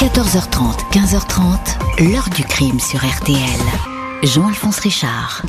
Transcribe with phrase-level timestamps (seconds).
[0.00, 3.36] 14h30, 15h30, l'heure du crime sur RTL.
[4.22, 5.42] Jean-Alphonse Richard.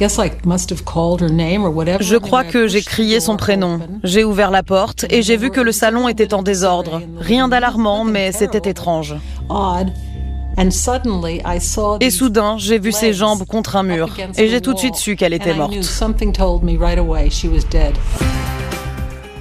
[2.01, 3.79] Je crois que j'ai crié son prénom.
[4.03, 7.01] J'ai ouvert la porte et j'ai vu que le salon était en désordre.
[7.17, 9.15] Rien d'alarmant, mais c'était étrange.
[12.01, 15.15] Et soudain, j'ai vu ses jambes contre un mur et j'ai tout de suite su
[15.15, 15.77] qu'elle était morte.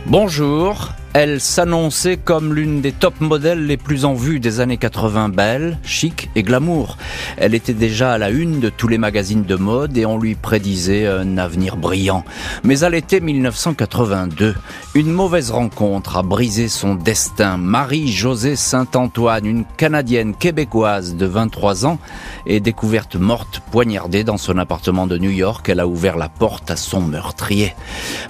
[0.07, 5.31] Bonjour, elle s'annonçait comme l'une des top modèles les plus en vue des années 80,
[5.31, 6.99] belle, chic et glamour.
[7.37, 10.37] Elle était déjà à la une de tous les magazines de mode et on lui
[10.37, 12.25] prédisait un avenir brillant.
[12.63, 14.55] Mais à l'été 1982,
[14.95, 17.57] une mauvaise rencontre a brisé son destin.
[17.57, 21.99] Marie-Josée Saint-Antoine, une Canadienne québécoise de 23 ans,
[22.47, 25.69] est découverte morte, poignardée dans son appartement de New York.
[25.69, 27.75] Elle a ouvert la porte à son meurtrier.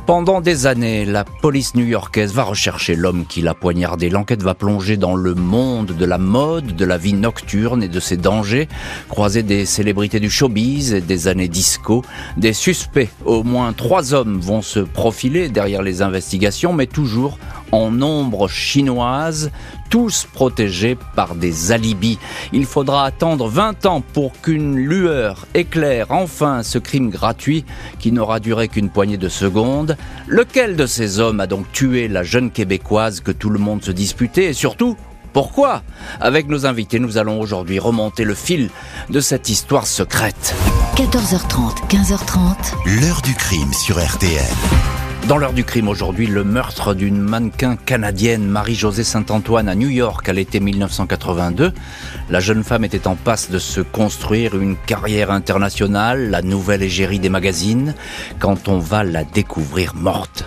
[0.07, 4.11] Pendant des années, la police new-yorkaise va rechercher chercher l'homme qui l'a poignardé.
[4.11, 7.99] L'enquête va plonger dans le monde de la mode, de la vie nocturne et de
[7.99, 8.69] ses dangers,
[9.09, 12.05] croiser des célébrités du showbiz et des années disco.
[12.37, 17.39] Des suspects, au moins trois hommes vont se profiler derrière les investigations, mais toujours
[17.73, 19.51] en nombre chinoise,
[19.91, 22.19] tous protégés par des alibis.
[22.53, 27.65] Il faudra attendre 20 ans pour qu'une lueur éclaire enfin ce crime gratuit
[27.99, 29.97] qui n'aura duré qu'une poignée de secondes.
[30.27, 33.91] Lequel de ces hommes a donc tué la jeune québécoise que tout le monde se
[33.91, 34.97] disputait et surtout
[35.33, 35.83] pourquoi?
[36.21, 38.69] Avec nos invités, nous allons aujourd'hui remonter le fil
[39.11, 40.55] de cette histoire secrète.
[40.97, 43.01] 14h30, 15h30.
[43.01, 45.00] L'heure du crime sur RTL.
[45.29, 50.29] Dans l'heure du crime aujourd'hui, le meurtre d'une mannequin canadienne, Marie-Josée Saint-Antoine, à New York
[50.29, 51.73] à l'été 1982.
[52.31, 57.21] La jeune femme était en passe de se construire une carrière internationale, la nouvelle égérie
[57.21, 57.95] des magazines,
[58.41, 60.47] quand on va la découvrir morte.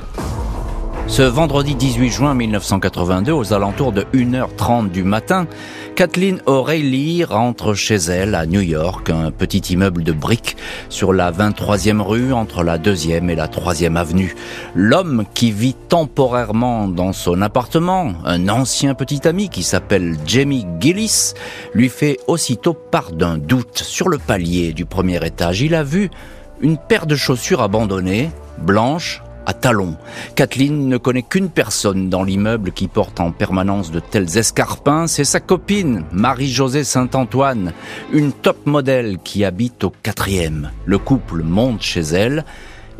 [1.07, 5.47] Ce vendredi 18 juin 1982, aux alentours de 1h30 du matin,
[5.95, 10.57] Kathleen O'Reilly rentre chez elle à New York, un petit immeuble de briques
[10.89, 14.35] sur la 23e rue entre la 2e et la 3e avenue.
[14.73, 21.33] L'homme qui vit temporairement dans son appartement, un ancien petit ami qui s'appelle Jamie Gillis,
[21.75, 25.61] lui fait aussitôt part d'un doute sur le palier du premier étage.
[25.61, 26.09] Il a vu
[26.59, 29.97] une paire de chaussures abandonnées, blanches, à talons.
[30.35, 35.23] Kathleen ne connaît qu'une personne dans l'immeuble qui porte en permanence de tels escarpins, c'est
[35.23, 37.73] sa copine, Marie-Josée Saint-Antoine,
[38.11, 40.71] une top modèle qui habite au quatrième.
[40.85, 42.45] Le couple monte chez elle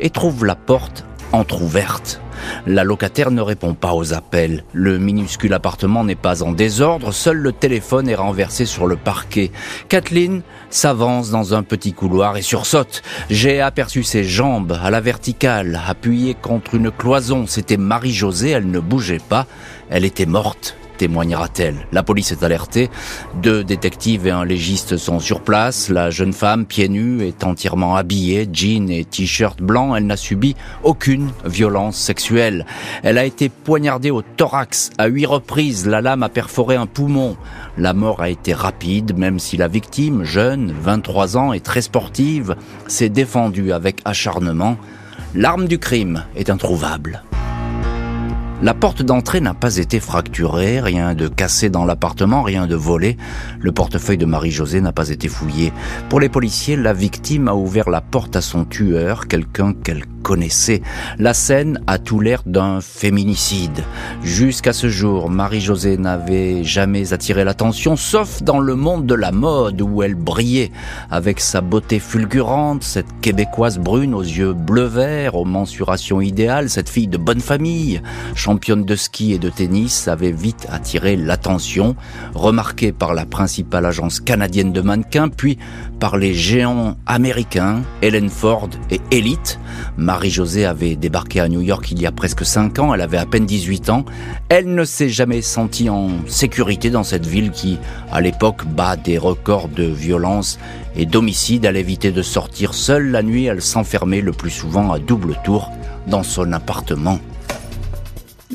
[0.00, 1.04] et trouve la porte
[1.34, 2.20] entr'ouverte.
[2.66, 4.64] La locataire ne répond pas aux appels.
[4.72, 9.50] Le minuscule appartement n'est pas en désordre, seul le téléphone est renversé sur le parquet.
[9.88, 13.02] Kathleen s'avance dans un petit couloir et sursaute.
[13.30, 17.46] J'ai aperçu ses jambes à la verticale, appuyées contre une cloison.
[17.46, 19.46] C'était Marie-Josée, elle ne bougeait pas.
[19.90, 22.90] Elle était morte témoignera-t-elle La police est alertée.
[23.42, 25.88] Deux détectives et un légiste sont sur place.
[25.88, 29.94] La jeune femme, pieds nus, est entièrement habillée, jean et t-shirt blanc.
[29.94, 32.66] Elle n'a subi aucune violence sexuelle.
[33.02, 35.86] Elle a été poignardée au thorax à huit reprises.
[35.86, 37.36] La lame a perforé un poumon.
[37.76, 42.56] La mort a été rapide, même si la victime, jeune, 23 ans et très sportive,
[42.86, 44.76] s'est défendue avec acharnement.
[45.34, 47.22] L'arme du crime est introuvable.
[48.64, 53.18] La porte d'entrée n'a pas été fracturée, rien de cassé dans l'appartement, rien de volé.
[53.60, 55.70] Le portefeuille de Marie-Josée n'a pas été fouillé.
[56.08, 60.80] Pour les policiers, la victime a ouvert la porte à son tueur, quelqu'un qu'elle connaissait.
[61.18, 63.84] La scène a tout l'air d'un féminicide.
[64.22, 69.82] Jusqu'à ce jour, Marie-Josée n'avait jamais attiré l'attention, sauf dans le monde de la mode
[69.82, 70.72] où elle brillait
[71.10, 77.08] avec sa beauté fulgurante, cette québécoise brune aux yeux bleu-vert, aux mensurations idéales, cette fille
[77.08, 78.00] de bonne famille,
[78.54, 81.96] championne de ski et de tennis, avait vite attiré l'attention,
[82.34, 85.58] remarquée par la principale agence canadienne de mannequins, puis
[85.98, 89.58] par les géants américains, Helen Ford et Elite.
[89.96, 93.26] Marie-Josée avait débarqué à New York il y a presque 5 ans, elle avait à
[93.26, 94.04] peine 18 ans.
[94.48, 97.80] Elle ne s'est jamais sentie en sécurité dans cette ville qui,
[98.12, 100.60] à l'époque, bat des records de violence
[100.94, 101.64] et d'homicide.
[101.64, 105.72] Elle évitait de sortir seule la nuit, elle s'enfermait le plus souvent à double tour
[106.06, 107.18] dans son appartement.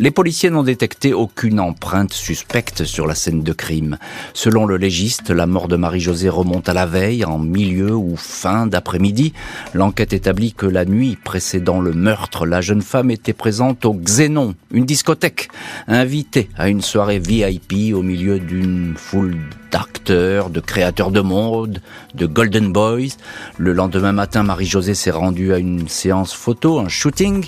[0.02, 3.98] Les policiers n'ont détecté aucune empreinte suspecte sur la scène de crime.
[4.34, 8.66] Selon le légiste, la mort de Marie-Josée remonte à la veille, en milieu ou fin
[8.66, 9.34] d'après-midi.
[9.74, 14.56] L'enquête établit que la nuit précédant le meurtre, la jeune femme était présente au Xénon,
[14.72, 15.50] une discothèque,
[15.90, 19.36] invitée à une soirée VIP au milieu d'une foule
[19.72, 21.82] d'acteurs, de créateurs de mode,
[22.14, 23.18] de Golden Boys.
[23.58, 27.46] Le lendemain matin, Marie-Josée s'est rendue à une séance photo, un shooting.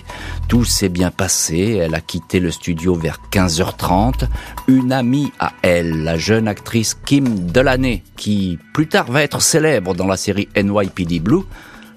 [0.48, 1.80] Tout s'est bien passé.
[1.82, 4.28] Elle a quitté le studio vers 15h30.
[4.68, 9.94] Une amie à elle, la jeune actrice Kim Delaney, qui plus tard va être célèbre
[9.94, 11.44] dans la série NYPD Blue,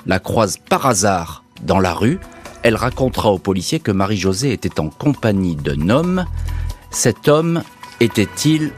[0.06, 2.18] la croise par hasard dans la rue.
[2.62, 6.24] Elle racontera aux policiers que Marie-Josée était en compagnie d'un homme.
[6.90, 7.62] Cet homme
[8.00, 8.72] était-il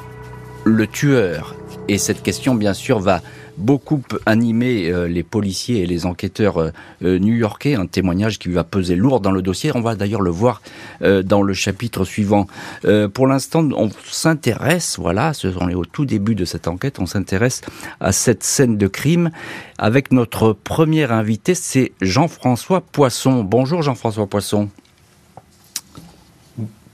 [0.66, 1.54] le tueur
[1.88, 3.22] Et cette question, bien sûr, va
[3.56, 6.70] beaucoup animé euh, les policiers et les enquêteurs euh,
[7.04, 9.70] euh, new-yorkais, un témoignage qui va peser lourd dans le dossier.
[9.74, 10.60] On va d'ailleurs le voir
[11.00, 12.46] dans le chapitre suivant.
[13.14, 17.60] pour l'instant, on s'intéresse, voilà, sont les au tout début de cette enquête, on s'intéresse
[18.00, 19.30] à cette scène de crime
[19.78, 23.44] avec notre premier invité, c'est Jean-François Poisson.
[23.44, 24.68] Bonjour Jean-François Poisson.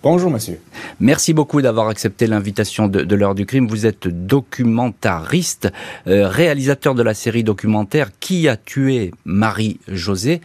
[0.03, 0.59] Bonjour, monsieur.
[0.99, 3.69] Merci beaucoup d'avoir accepté l'invitation de, l'heure du crime.
[3.69, 5.71] Vous êtes documentariste,
[6.09, 10.41] euh, réalisateur de la série documentaire Qui a tué Marie-Josée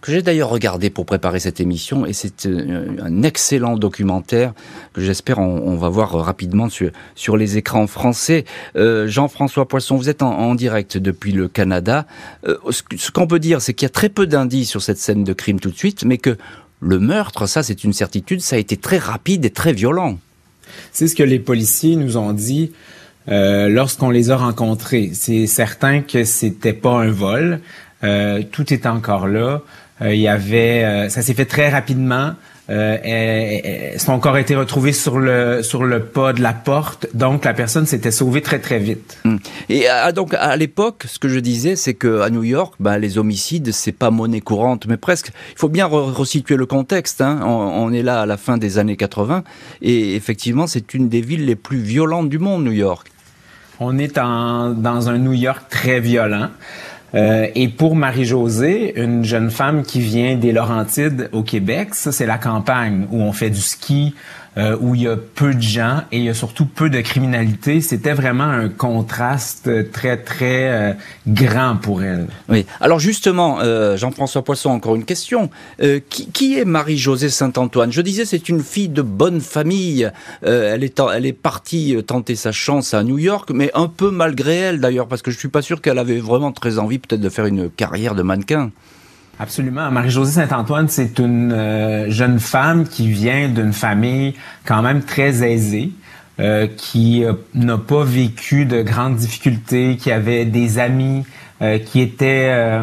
[0.00, 4.52] que j'ai d'ailleurs regardé pour préparer cette émission et c'est euh, un excellent documentaire
[4.94, 8.44] que j'espère on, va voir rapidement sur, les écrans français.
[8.74, 12.06] Euh, Jean-François Poisson, vous êtes en, direct depuis le Canada.
[12.44, 15.32] ce qu'on peut dire, c'est qu'il y a très peu d'indices sur cette scène de
[15.32, 16.36] crime tout de suite, mais que
[16.82, 20.18] le meurtre, ça c'est une certitude, ça a été très rapide et très violent.
[20.92, 22.72] C'est ce que les policiers nous ont dit
[23.28, 25.10] euh, lorsqu'on les a rencontrés.
[25.14, 27.60] C'est certain que c'était pas un vol.
[28.02, 29.62] Euh, tout est encore là.
[30.00, 32.32] Euh, il y avait, ça s'est fait très rapidement.
[32.70, 37.44] Euh, son corps a été retrouvé sur le sur le pas de la porte, donc
[37.44, 39.18] la personne s'était sauvée très très vite.
[39.24, 39.40] Hum.
[39.68, 42.98] Et ah, donc à l'époque, ce que je disais, c'est que à New York, ben,
[42.98, 45.32] les homicides, c'est pas monnaie courante, mais presque.
[45.52, 47.20] Il faut bien resituer le contexte.
[47.20, 47.40] Hein.
[47.44, 49.42] On, est là à la fin des années 80,
[49.82, 53.08] et effectivement, c'est une des villes les plus violentes du monde, New York.
[53.80, 56.50] On est en, dans un New York très violent.
[57.14, 62.26] Euh, et pour Marie-Josée, une jeune femme qui vient des Laurentides au Québec, ça c'est
[62.26, 64.14] la campagne où on fait du ski,
[64.58, 67.00] euh, où il y a peu de gens et il y a surtout peu de
[67.00, 67.80] criminalité.
[67.80, 70.92] C'était vraiment un contraste très, très euh,
[71.26, 72.26] grand pour elle.
[72.50, 72.66] Oui.
[72.80, 75.48] Alors justement, euh, Jean-François Poisson, encore une question.
[76.10, 77.92] Qui, est Marie-Josée Saint-Antoine?
[77.92, 80.10] Je disais, c'est une fille de bonne famille.
[80.42, 84.56] elle, est, elle est partie tenter sa chance à New York, mais un peu malgré
[84.56, 87.28] elle d'ailleurs, parce que je suis pas sûr qu'elle avait vraiment très envie peut-être de
[87.30, 88.70] faire une carrière de mannequin.
[89.38, 89.90] Absolument.
[89.90, 94.34] Marie-Josée Saint-Antoine, c'est une euh, jeune femme qui vient d'une famille
[94.64, 95.90] quand même très aisée,
[96.38, 101.24] euh, qui euh, n'a pas vécu de grandes difficultés, qui avait des amis
[101.84, 102.80] qui étaient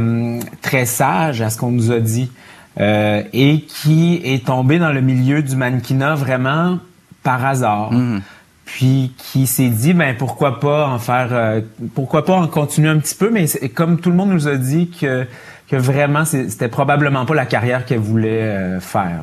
[0.61, 2.31] très sages à ce qu'on nous a dit,
[2.79, 6.79] et qui est tombée dans le milieu du mannequinat vraiment
[7.21, 7.91] par hasard.
[7.91, 8.21] Mmh.
[8.63, 11.61] puis qui s'est dit ben pourquoi pas en faire
[11.93, 14.89] pourquoi pas en continuer un petit peu mais comme tout le monde nous a dit
[14.89, 15.27] que
[15.69, 19.21] que vraiment, c'était probablement pas la carrière qu'elle voulait euh, faire.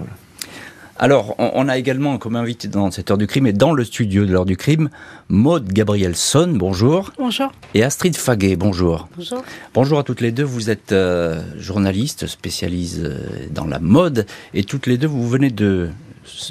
[0.98, 4.24] Alors, on, a également comme invité dans cette heure du crime et dans le studio
[4.24, 4.88] de l'heure du crime,
[5.28, 7.12] Maude Gabrielson, bonjour.
[7.18, 7.52] Bonjour.
[7.74, 9.06] Et Astrid Faguet, bonjour.
[9.14, 9.44] Bonjour.
[9.74, 13.18] Bonjour à toutes les deux, vous êtes euh, journalistes spécialistes euh,
[13.50, 15.90] dans la mode et toutes les deux, vous venez de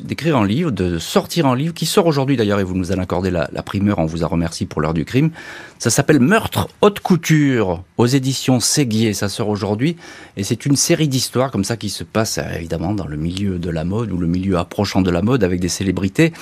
[0.03, 3.01] d'écrire un livre, de sortir un livre qui sort aujourd'hui d'ailleurs et vous nous allez
[3.01, 5.31] accorder la, primeur, on vous a remercié pour l'heure du crime.
[5.79, 9.97] Ça s'appelle Meurtre haute couture aux éditions Séguier, ça sort aujourd'hui
[10.37, 13.57] et c'est une série d'histoires comme ça qui se passe euh, évidemment dans le milieu
[13.57, 16.33] de la mode ou le milieu approchant de la mode avec des célébrités.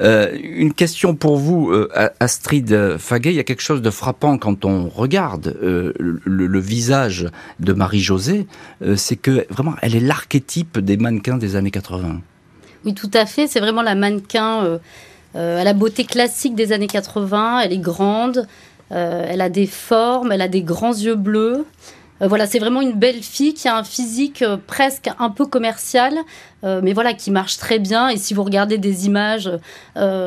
[0.00, 1.88] Euh, une question pour vous, euh,
[2.20, 5.94] Astrid Faguet, il y a quelque chose de frappant quand on regarde le,
[6.24, 7.28] le, visage
[7.60, 8.46] de Marie-Josée,
[8.96, 12.20] c'est que vraiment elle est l'archétype des mannequins des années 80.
[12.84, 13.46] Oui, tout à fait.
[13.46, 14.78] C'est vraiment la mannequin euh,
[15.36, 17.60] euh, à la beauté classique des années 80.
[17.60, 18.46] Elle est grande,
[18.92, 21.64] euh, elle a des formes, elle a des grands yeux bleus.
[22.24, 26.14] Voilà, c'est vraiment une belle fille qui a un physique presque un peu commercial,
[26.62, 28.10] mais voilà, qui marche très bien.
[28.10, 29.50] Et si vous regardez des images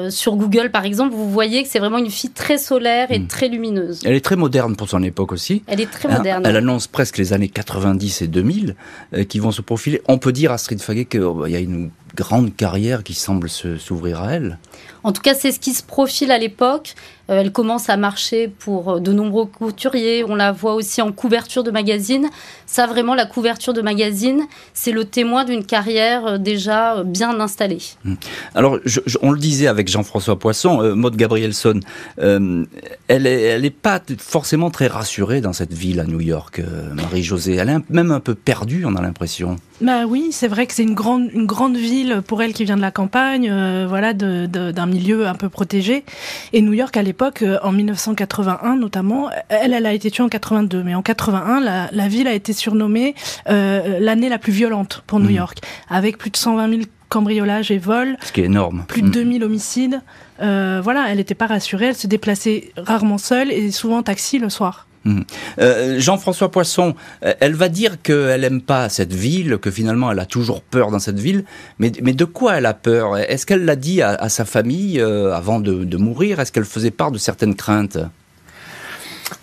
[0.10, 3.28] sur Google, par exemple, vous voyez que c'est vraiment une fille très solaire et hmm.
[3.28, 4.02] très lumineuse.
[4.04, 5.64] Elle est très moderne pour son époque aussi.
[5.68, 6.44] Elle est très moderne.
[6.46, 8.76] Elle, annonce presque les années 90 et 2000
[9.30, 10.02] qui vont se profiler.
[10.10, 14.22] On peut dire à Street Faguet qu'il y a une grande carrière qui semble s'ouvrir
[14.22, 14.58] à elle.
[15.04, 16.96] En tout cas, c'est ce qui se profile à l'époque.
[17.30, 20.24] Euh, elle commence à marcher pour euh, de nombreux couturiers.
[20.28, 22.28] On la voit aussi en couverture de magazine.
[22.66, 24.42] Ça, vraiment, la couverture de magazine,
[24.74, 27.82] c'est le témoin d'une carrière euh, déjà bien installée.
[28.06, 28.18] Hum.
[28.54, 28.80] Alors,
[29.22, 31.80] on le disait avec Jean-François Poisson, euh, Maud Gabrielson,
[32.18, 32.68] elle
[33.08, 36.62] n'est elle est pas forcément très rassurée dans cette ville à New York,
[36.94, 37.56] Marie-Josée.
[37.56, 39.58] Elle est même un peu perdue, on a l'impression.
[39.82, 42.78] Bah oui, c'est vrai que c'est une grande, une grande ville pour elle qui vient
[42.78, 46.06] de la campagne, euh, voilà, d'un de, milieu un peu protégé.
[46.54, 50.30] Et New York à l'époque, euh, en 1981 notamment, elle, elle a été tuée en
[50.30, 53.16] 82, mais en 81, la, la ville a été surnommée
[53.50, 55.36] euh, l'année la plus violente pour New mmh.
[55.36, 58.18] York, avec plus de 120 000 cambriolages et vols.
[58.22, 58.86] Ce qui est énorme.
[58.88, 59.44] Plus de 2000 mmh.
[59.44, 60.02] homicides.
[60.42, 64.40] Euh, voilà, elle n'était pas rassurée, elle se déplaçait rarement seule et souvent en taxi
[64.40, 64.88] le soir.
[65.06, 65.22] Mmh.
[65.60, 70.20] Euh, Jean-François Poisson, euh, elle va dire qu'elle aime pas cette ville, que finalement elle
[70.20, 71.46] a toujours peur dans cette ville,
[71.78, 73.18] mais, mais de quoi elle a peur?
[73.18, 76.40] Est-ce qu'elle l'a dit à, sa famille avant de, de mourir?
[76.40, 78.00] Est-ce qu'elle faisait part de certaines craintes?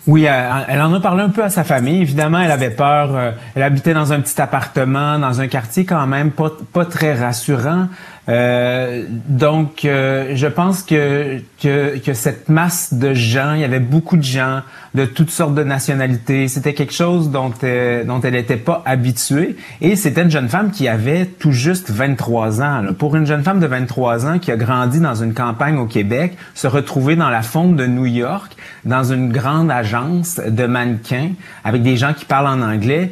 [0.07, 2.01] Oui, elle, en a parlé un peu à sa famille.
[2.01, 3.33] Évidemment, elle avait peur.
[3.55, 7.87] elle habitait dans un petit appartement, dans un quartier quand même pas, pas très rassurant.
[8.29, 13.81] Euh, donc, euh, je pense que, que, que, cette masse de gens, il y avait
[13.81, 14.61] beaucoup de gens
[14.93, 16.47] de toutes sortes de nationalités.
[16.47, 19.57] C'était quelque chose dont, euh, dont elle n'était pas habituée.
[19.81, 22.83] Et c'était une jeune femme qui avait tout juste 23 ans.
[22.97, 26.37] Pour une jeune femme de 23 ans qui a grandi dans une campagne au Québec,
[26.53, 31.31] se retrouver dans la fonte de New York, dans une grande agence de mannequins,
[31.65, 33.11] avec des gens qui parlent en anglais,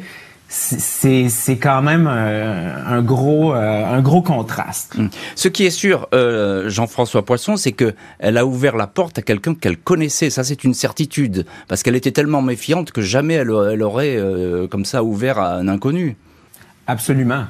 [0.54, 4.94] c'est quand même euh, un gros euh, un gros contraste.
[4.98, 5.08] Hum.
[5.34, 9.22] Ce qui est sûr, euh, Jean-François Poisson, c'est que elle a ouvert la porte à
[9.22, 10.28] quelqu'un qu'elle connaissait.
[10.28, 14.18] Ça, c'est une certitude, parce qu'elle était tellement méfiante que jamais elle, elle aurait
[14.70, 16.16] comme ça ouvert à un inconnu.
[16.86, 17.44] Absolument.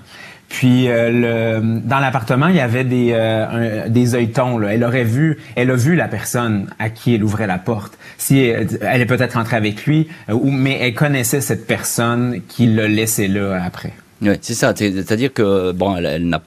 [0.53, 4.59] Puis euh, le, dans l'appartement, il y avait des euh, des œilletons.
[4.59, 4.75] Là.
[4.75, 7.97] Elle aurait vu, elle a vu la personne à qui elle ouvrait la porte.
[8.19, 12.67] Si elle, est peut-être rentrée avec lui, euh, ou mais elle connaissait cette personne qui
[12.67, 13.95] l'a laissé là après.
[14.21, 14.75] Oui, c'est ça.
[14.77, 16.43] C'est-à-dire que bon, elle, elle n'a,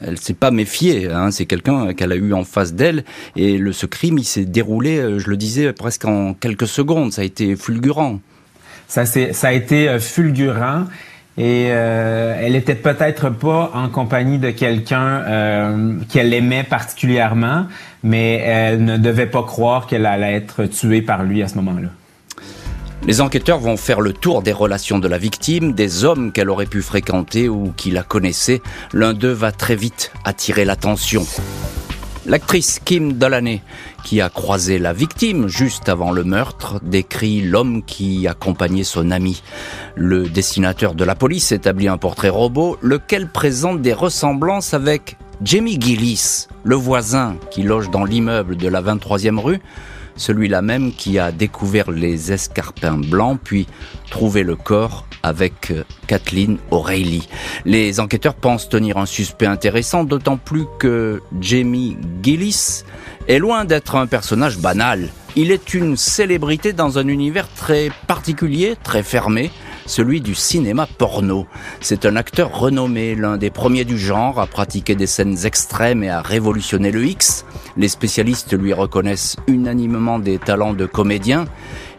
[0.00, 1.10] elle s'est pas méfiée.
[1.12, 3.04] Hein, c'est quelqu'un qu'elle a eu en face d'elle,
[3.36, 7.12] et le ce crime, il s'est déroulé, je le disais, presque en quelques secondes.
[7.12, 8.18] Ça a été fulgurant.
[8.88, 10.84] Ça, c'est, ça a été fulgurant
[11.38, 17.66] et euh, elle était peut-être pas en compagnie de quelqu'un euh, qu'elle aimait particulièrement,
[18.02, 21.88] mais elle ne devait pas croire qu'elle allait être tuée par lui à ce moment-là.
[23.06, 26.66] Les enquêteurs vont faire le tour des relations de la victime, des hommes qu'elle aurait
[26.66, 28.62] pu fréquenter ou qui la connaissaient.
[28.94, 31.24] L'un d'eux va très vite attirer l'attention.
[32.28, 33.62] L'actrice Kim Delaney,
[34.02, 39.42] qui a croisé la victime juste avant le meurtre, décrit l'homme qui accompagnait son ami.
[39.94, 45.80] Le dessinateur de la police établit un portrait robot, lequel présente des ressemblances avec Jamie
[45.80, 49.60] Gillis, le voisin qui loge dans l'immeuble de la 23e rue,
[50.16, 53.66] celui-là même qui a découvert les escarpins blancs puis
[54.10, 57.28] trouvé le corps avec euh, Kathleen O'Reilly.
[57.64, 62.84] Les enquêteurs pensent tenir un suspect intéressant, d'autant plus que Jamie Gillis
[63.28, 65.08] est loin d'être un personnage banal.
[65.34, 69.50] Il est une célébrité dans un univers très particulier, très fermé,
[69.86, 71.46] celui du cinéma porno.
[71.80, 76.10] C'est un acteur renommé, l'un des premiers du genre à pratiquer des scènes extrêmes et
[76.10, 77.44] à révolutionner le X.
[77.76, 81.46] Les spécialistes lui reconnaissent unanimement des talents de comédien.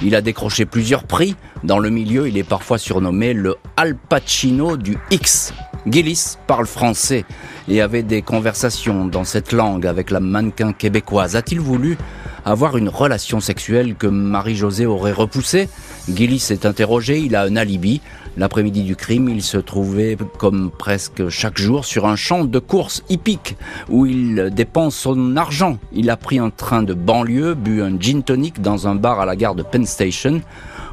[0.02, 1.36] Il a décroché plusieurs prix.
[1.64, 5.54] Dans le milieu, il est parfois surnommé le Al Pacino du X.
[5.90, 7.24] Gillis parle français
[7.70, 11.36] et avait des conversations dans cette langue avec la mannequin québécoise.
[11.36, 11.98] A-t-il voulu
[12.44, 15.70] avoir une relation sexuelle que Marie-Josée aurait repoussée
[16.14, 18.02] Gillis est interrogé, il a un alibi.
[18.38, 23.04] L'après-midi du crime, il se trouvait comme presque chaque jour sur un champ de course
[23.10, 23.56] hippique
[23.90, 25.80] où il dépense son argent.
[25.92, 29.26] Il a pris un train de banlieue, bu un gin tonic dans un bar à
[29.26, 30.42] la gare de Penn Station.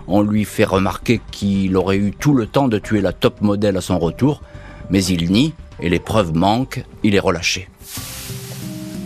[0.07, 3.77] On lui fait remarquer qu'il aurait eu tout le temps de tuer la top modèle
[3.77, 4.41] à son retour,
[4.91, 7.69] mais il nie et les preuves manquent, il est relâché.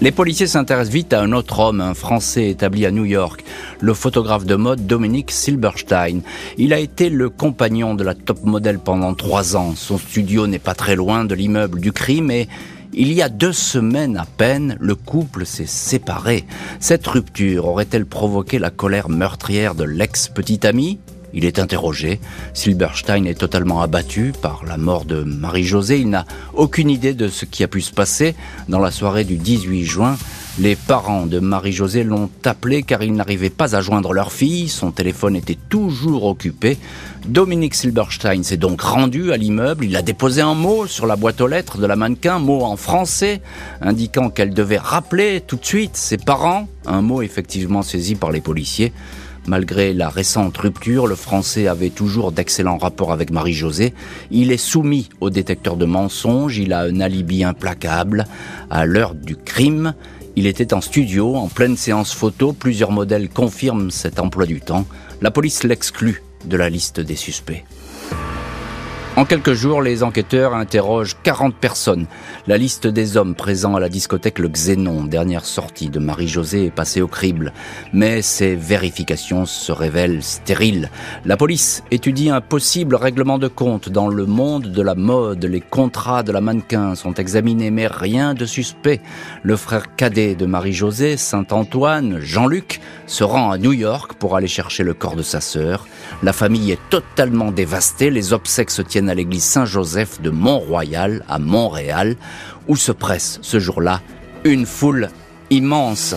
[0.01, 3.45] Les policiers s'intéressent vite à un autre homme, un Français établi à New York,
[3.81, 6.21] le photographe de mode Dominique Silberstein.
[6.57, 9.75] Il a été le compagnon de la top modèle pendant trois ans.
[9.75, 12.47] Son studio n'est pas très loin de l'immeuble du crime et
[12.93, 16.45] il y a deux semaines à peine, le couple s'est séparé.
[16.79, 21.01] Cette rupture aurait-elle provoqué la colère meurtrière de l'ex-petite amie
[21.33, 22.21] il est interrogé.
[22.55, 25.99] Silberstein est totalement abattu par la mort de Marie-Josée.
[25.99, 28.35] Il n'a aucune idée de ce qui a pu se passer
[28.69, 30.17] dans la soirée du 18 juin.
[30.61, 34.69] Les parents de Marie-Josée l'ont appelé car ils n'arrivaient pas à joindre leur fille.
[34.69, 36.79] Son téléphone était toujours occupé.
[37.29, 39.85] Dominique Silberstein s'est donc rendu à l'immeuble.
[39.85, 42.77] Il a déposé un mot sur la boîte aux lettres de la mannequin, mot en
[42.77, 43.41] français,
[43.81, 46.67] indiquant qu'elle devait rappeler tout de suite ses parents.
[46.87, 48.93] Un mot effectivement saisi par les policiers.
[49.49, 53.95] Malgré la récente rupture, le Français avait toujours d'excellents rapports avec Marie-Josée.
[54.31, 58.27] Il est soumis au détecteur de mensonges, il a un alibi implacable.
[58.69, 59.95] À l'heure du crime,
[60.37, 62.53] il était en studio, en pleine séance photo.
[62.53, 64.85] Plusieurs modèles confirment cet emploi du temps.
[65.23, 67.65] La police l'exclut de la liste des suspects.
[69.19, 72.07] En quelques jours, les enquêteurs interrogent 40 personnes.
[72.47, 76.71] La liste des hommes présents à la discothèque Le Xénon, dernière sortie de Marie-Josée, est
[76.71, 77.53] passée au crible.
[77.93, 80.89] Mais ces vérifications se révèlent stériles.
[81.25, 85.45] La police étudie un possible règlement de compte dans le monde de la mode.
[85.45, 89.01] Les contrats de la mannequin sont examinés, mais rien de suspect.
[89.43, 94.85] Le frère cadet de Marie-Josée, Saint-Antoine, Jean-Luc, se rend à New York pour aller chercher
[94.85, 95.89] le corps de sa sœur.
[96.23, 98.11] La famille est totalement dévastée.
[98.11, 102.17] Les obsèques se tiennent à l'église Saint-Joseph de Mont-Royal à Montréal,
[102.69, 104.03] où se presse ce jour-là
[104.45, 105.09] une foule
[105.51, 106.15] immense.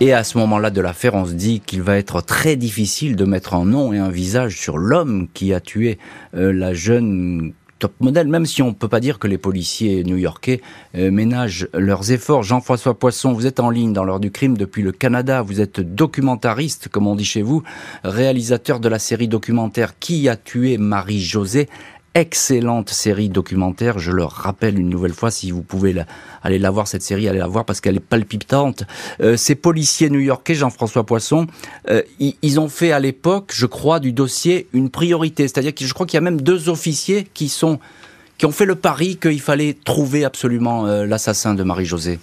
[0.00, 3.24] Et à ce moment-là de l'affaire, on se dit qu'il va être très difficile de
[3.24, 5.98] mettre un nom et un visage sur l'homme qui a tué
[6.36, 10.04] euh, la jeune top modèle, même si on ne peut pas dire que les policiers
[10.04, 10.60] new-yorkais
[10.96, 12.42] euh, ménagent leurs efforts.
[12.42, 15.80] Jean-François Poisson, vous êtes en ligne dans l'heure du crime depuis le Canada, vous êtes
[15.80, 17.62] documentariste, comme on dit chez vous,
[18.04, 21.68] réalisateur de la série documentaire Qui a tué Marie-Josée
[22.18, 23.98] excellente série documentaire.
[23.98, 25.94] Je le rappelle une nouvelle fois, si vous pouvez
[26.42, 28.82] aller la voir, cette série, allez la voir parce qu'elle est palpitante.
[29.20, 31.46] Euh, ces policiers new-yorkais, Jean-François Poisson,
[31.88, 35.44] euh, ils, ont fait à l'époque, je crois, du dossier une priorité.
[35.44, 37.78] C'est-à-dire que je crois qu'il y a même deux officiers qui sont
[38.36, 42.20] qui ont fait le pari qu'il fallait trouver absolument euh, l'assassin de Marie-Josée.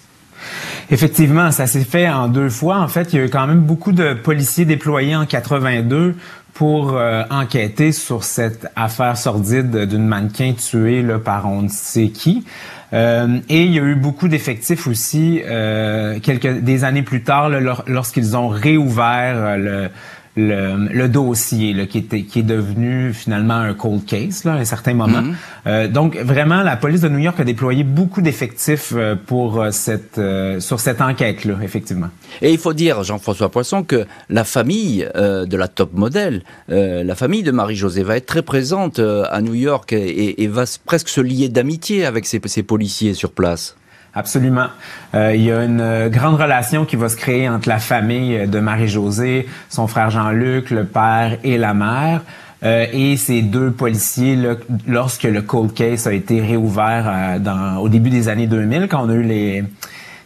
[0.91, 2.77] Effectivement, ça s'est fait en deux fois.
[2.77, 6.15] En fait, il y a eu quand même beaucoup de policiers déployés en 82
[6.55, 12.09] pour euh, enquêter sur cette affaire sordide d'une mannequin tuée là, par on ne sait
[12.09, 12.45] qui.
[12.93, 17.49] Euh, et il y a eu beaucoup d'effectifs aussi euh, quelques des années plus tard
[17.87, 19.89] lorsqu'ils ont réouvert le
[20.35, 24.57] le, le dossier là, qui, était, qui est devenu finalement un cold case là, à
[24.57, 25.21] un certain moment.
[25.21, 25.35] Mhm.
[25.67, 29.71] euh, donc vraiment, la police de New York a déployé beaucoup d'effectifs euh, pour euh,
[29.71, 32.09] cette euh, sur cette enquête là, effectivement.
[32.41, 37.43] Et il faut dire, Jean-François Poisson, que la famille de la top modèle, la famille
[37.43, 41.49] de Marie-Josée va être très présente à New York et, et, va presque se lier
[41.49, 43.75] d'amitié avec ces, ces policiers sur place.
[44.15, 44.67] Absolument.
[45.13, 48.47] Euh, il y a une euh, grande relation qui va se créer entre la famille
[48.47, 52.21] de Marie-Josée, son frère Jean-Luc, le père et la mère.
[52.63, 54.55] Euh, et ces deux policiers, là,
[54.87, 59.05] lorsque le cold case a été réouvert euh, dans, au début des années 2000, quand
[59.05, 59.63] on a eu les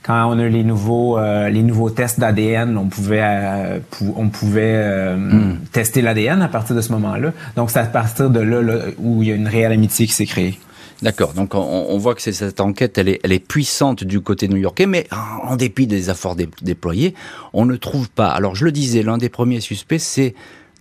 [0.03, 3.21] quand on a eu les nouveaux les nouveaux tests d'ADN, on pouvait
[4.15, 5.57] on pouvait hmm.
[5.71, 7.31] tester l'ADN à partir de ce moment-là.
[7.55, 10.13] Donc c'est à partir de là, là où il y a une réelle amitié qui
[10.13, 10.57] s'est créée.
[11.01, 14.85] D'accord, donc on, voit que cette enquête, elle est, elle est puissante du côté new-yorkais,
[14.85, 17.15] mais en, dépit des efforts déployés,
[17.53, 18.27] on ne trouve pas.
[18.27, 20.35] Alors je le disais, l'un des premiers suspects, c'est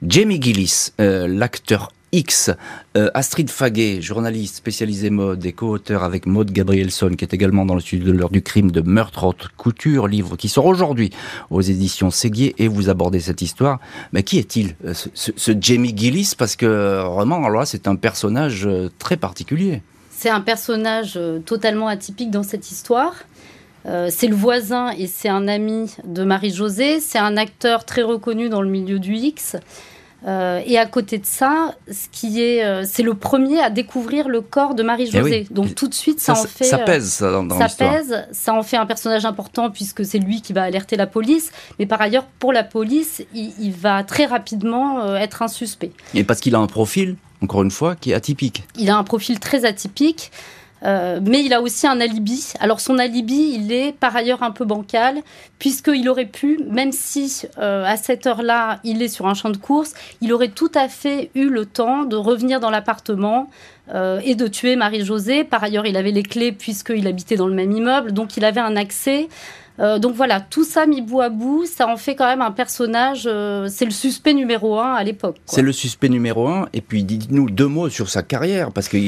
[0.04, 2.50] Jamie Gillis, euh, l'acteur X,
[2.96, 7.74] euh, Astrid Faguet, journaliste spécialisée mode et co-auteur avec Maud Gabrielson, qui est également dans
[7.74, 11.10] le studio de l'heure du crime de Meurtre haute couture, livre qui sort aujourd'hui
[11.50, 13.78] aux éditions Séguier, et vous abordez cette histoire.
[14.12, 16.32] Mais qui est-il, euh, ce, ce, Jamie Gillis?
[16.36, 19.82] Parce que vraiment, alors là, c'est un personnage très particulier.
[20.20, 23.14] C'est un personnage euh, totalement atypique dans cette histoire.
[23.86, 26.98] Euh, c'est le voisin et c'est un ami de Marie-Josée.
[26.98, 29.54] C'est un acteur très reconnu dans le milieu du X.
[30.26, 34.40] Euh, et à côté de ça, ce qui est, c'est le premier à découvrir le
[34.40, 35.46] corps de Marie-Josée.
[35.48, 38.54] Eh Donc tout de suite, ça, en fait, ça pèse ça dans, ça pèse, ça
[38.54, 41.52] en fait un personnage important puisque c'est lui qui va alerter la police.
[41.78, 45.92] Mais par ailleurs, pour la police, il, il va très rapidement être un suspect.
[46.14, 48.64] Et parce qu'il a un profil encore une fois, qui est atypique.
[48.76, 50.30] Il a un profil très atypique.
[50.84, 52.52] Euh, mais il a aussi un alibi.
[52.60, 55.18] Alors son alibi, il est par ailleurs un peu bancal,
[55.58, 59.56] puisqu'il aurait pu, même si euh, à cette heure-là, il est sur un champ de
[59.56, 63.50] course, il aurait tout à fait eu le temps de revenir dans l'appartement
[63.94, 65.44] euh, et de tuer Marie-Josée.
[65.44, 68.60] Par ailleurs, il avait les clés puisqu'il habitait dans le même immeuble, donc il avait
[68.60, 69.28] un accès
[69.80, 72.50] euh, donc voilà, tout ça mis bout à bout, ça en fait quand même un
[72.50, 73.24] personnage.
[73.26, 75.36] Euh, c'est le suspect numéro un à l'époque.
[75.46, 76.68] C'est le suspect numéro un.
[76.72, 78.98] Et puis dites-nous deux mots sur sa carrière, parce que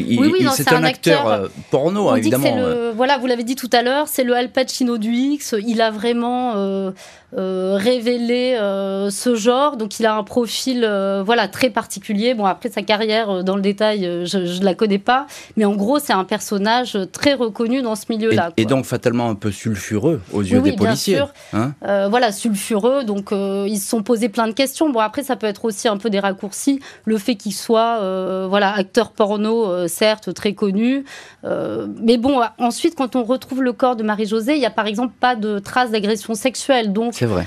[0.52, 2.92] c'est un, acteur, euh, porno, évidemment.
[2.94, 5.54] voilà, vous l'avez dit tout à l'heure, c'est le Al Pacino du X.
[5.66, 6.92] Il a vraiment euh,
[7.32, 9.76] révéler euh, ce genre.
[9.76, 12.34] Donc il a un profil euh, voilà très particulier.
[12.34, 15.98] Bon après sa carrière dans le détail, je, ne la connais pas, mais en gros
[15.98, 18.52] c'est un personnage très reconnu dans ce milieu-là.
[18.56, 21.16] Et, donc fatalement un peu sulfureux aux yeux des policiers.
[21.16, 21.34] Bien sûr.
[21.52, 23.04] Hein voilà sulfureux.
[23.04, 24.90] Donc ils se sont posés plein de questions.
[24.90, 26.80] Bon après ça peut être aussi un peu des raccourcis.
[27.04, 31.04] Le fait qu'il soit voilà acteur porno certes très connu,
[31.44, 35.14] mais bon ensuite quand on retrouve le corps de Marie-Josée, il y a par exemple
[35.20, 36.92] pas de traces d'agression sexuelle.
[36.92, 37.46] Donc c'est vrai.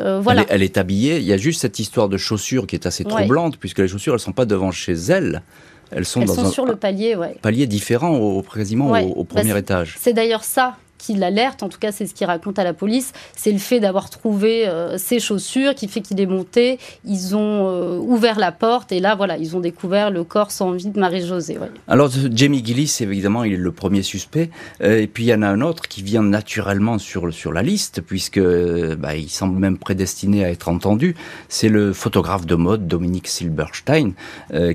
[0.00, 0.46] Euh, voilà.
[0.48, 1.16] Elle est, habillée.
[1.16, 4.14] Il y a juste cette histoire de chaussures qui est assez troublante, puisque les chaussures,
[4.14, 5.42] elles sont pas devant chez elle.
[5.90, 7.34] Elles sont, dans un, sur le palier, ouais.
[7.42, 9.96] palier différent, au, quasiment au, bah, premier étage.
[9.98, 13.12] C'est d'ailleurs ça qui l'alerte, en tout cas c'est ce qu'il raconte à la police,
[13.36, 16.78] c'est le fait d'avoir trouvé ses chaussures qui fait qu'il est monté.
[17.04, 20.90] Ils ont ouvert la porte et là voilà, ils ont découvert le corps sans vie
[20.90, 21.58] de Marie-Josée.
[21.88, 24.50] Alors Jamie Gillis, évidemment, il est le premier suspect.
[24.80, 28.00] et puis il y en a un autre qui vient naturellement sur, sur la liste,
[28.00, 31.16] puisque bah, il semble même prédestiné à être entendu.
[31.48, 34.12] C'est le photographe de mode Dominique Silberstein,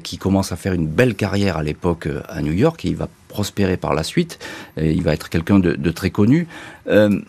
[0.04, 3.78] qui commence à faire une belle carrière à l'époque à New York il va prospérer
[3.78, 4.40] par la suite.
[4.78, 6.48] Et il va être quelqu'un de, très connu.
[6.88, 7.20] Euh,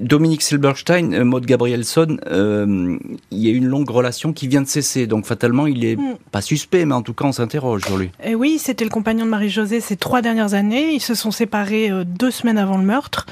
[0.00, 2.96] Dominique Silberstein, euh, Maud Gabrielson, euh,
[3.30, 5.06] il y a une longue relation qui vient de cesser.
[5.06, 6.16] Donc fatalement, il est hmm.
[6.30, 8.10] pas suspect, mais en tout cas, on s'interroge sur lui.
[8.22, 10.92] Et oui, c'était le compagnon de Marie-Josée ces trois dernières années.
[10.92, 13.26] Ils se sont séparés deux semaines avant le meurtre.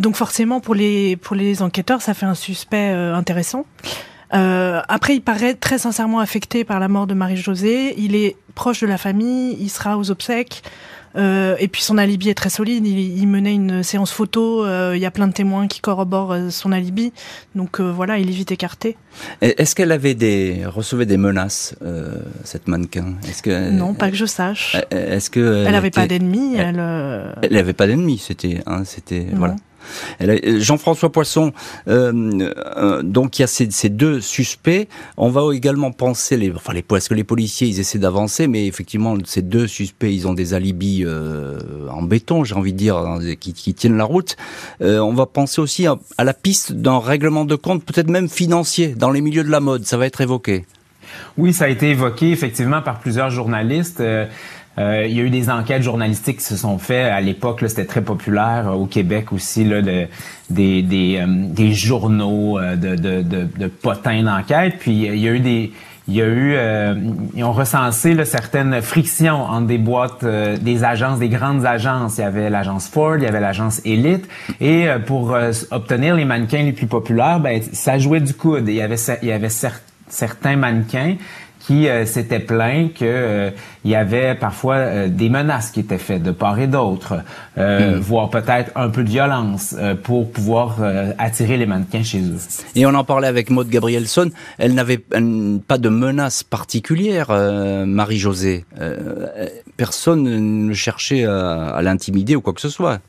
[0.00, 3.66] donc forcément, pour les, pour les enquêteurs, ça fait un suspect intéressant.
[4.34, 7.94] Euh, après, il paraît très sincèrement affecté par la mort de Marie-Josée.
[7.98, 10.62] Il est proche de la famille, il sera aux obsèques.
[11.16, 12.86] Euh, et puis son alibi est très solide.
[12.86, 14.64] Il, menait une séance photo.
[14.64, 17.12] Euh, il y a plein de témoins qui corroborent euh, son alibi.
[17.54, 18.96] Donc euh, voilà, il est vite écarté.
[19.40, 21.74] Est-ce qu'elle avait des recevait des menaces
[22.44, 23.14] cette mannequin?
[23.28, 24.76] Est-ce que non, pas que je sache.
[24.90, 26.80] Est-ce que elle, n'avait pas d'ennemis Elle,
[27.42, 28.18] elle, avait pas d'ennemis.
[28.18, 29.56] C'était, hein, c'était voilà.
[30.20, 31.52] Jean-François Poisson,
[31.88, 34.88] euh, euh, donc il y a ces, deux suspects.
[35.16, 39.16] On va également penser, enfin les, parce que les policiers ils essaient d'avancer, mais effectivement
[39.24, 41.58] ces deux suspects ils ont des alibis euh,
[41.90, 44.36] en béton, j'ai envie de dire, hein, qui, tiennent la route.
[44.80, 49.10] on va penser aussi à, la piste d'un règlement de compte, peut-être même financier, dans
[49.10, 49.84] les milieux de la mode.
[49.84, 50.64] Ça va être évoqué.
[51.38, 54.00] Oui, ça a été évoqué effectivement par plusieurs journalistes.
[54.00, 54.26] Euh,
[54.78, 57.62] il y a eu des enquêtes journalistiques qui se sont faites à l'époque.
[57.66, 60.06] C'était très populaire euh, au Québec aussi, là, de,
[60.50, 64.76] des, des, euh, des journaux de, de, de, de potins d'enquête.
[64.78, 65.72] Puis il y a eu des
[66.08, 66.56] il y a eu,
[67.32, 72.18] ils ont recensé là, certaines frictions entre des boîtes, des agences, des grandes agences.
[72.18, 74.28] Il y avait l'agence Ford, il y avait l'agence Elite,
[74.60, 75.36] et pour
[75.70, 78.64] obtenir les mannequins les plus populaires, ben ça jouait du coude.
[78.66, 79.48] Il y avait, il y avait
[80.08, 81.14] certains mannequins
[81.66, 83.50] qui euh, s'était plaint que euh,
[83.84, 87.22] il y avait parfois euh, des menaces qui étaient faites de part et d'autre,
[87.56, 87.96] hmm.
[88.00, 90.78] voire peut-être un peu de violence pour pouvoir
[91.18, 92.38] attirer les mannequins chez eux.
[92.74, 98.64] Et on en parlait avec Maud Gabrielson, elle n'avait pas de menace particulière, Marie-Josée.
[99.76, 100.22] personne
[100.68, 103.00] ne cherchait à, à l'intimider ou quoi que ce soit.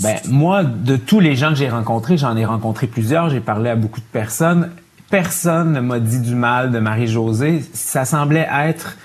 [0.00, 3.70] Ben, moi, de tous les gens que j'ai rencontrés, j'en ai rencontré plusieurs, j'ai parlé
[3.70, 4.70] à beaucoup de personnes,
[5.12, 7.62] personne ne m'a dit du mal de Marie-Josée.
[7.74, 8.96] Ça semblait être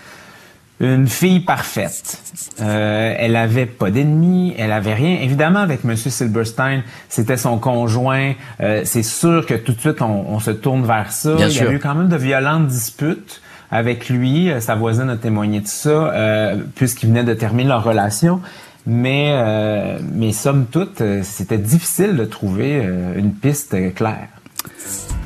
[0.79, 2.17] une fille parfaite.
[2.61, 5.17] Euh, elle avait pas d'ennemis, elle avait rien.
[5.21, 8.35] Évidemment, avec Monsieur Silberstein, c'était son conjoint.
[8.61, 11.35] Euh, c'est sûr que tout de suite, on, se tourne vers ça.
[11.37, 14.49] Il y a eu quand même de violentes disputes avec lui.
[14.61, 18.39] Sa voisine a témoigné de ça, euh, puisqu'il venait de terminer leur relation.
[18.85, 22.81] Mais, euh, mais somme toute, c'était difficile de trouver
[23.17, 24.29] une piste claire.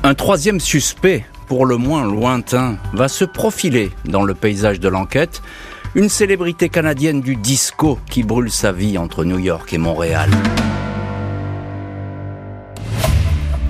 [0.04, 5.42] Un troisième suspect, pour le moins lointain, va se profiler dans le paysage de l'enquête,
[5.94, 10.28] une célébrité canadienne du disco qui brûle sa vie entre New York et Montréal.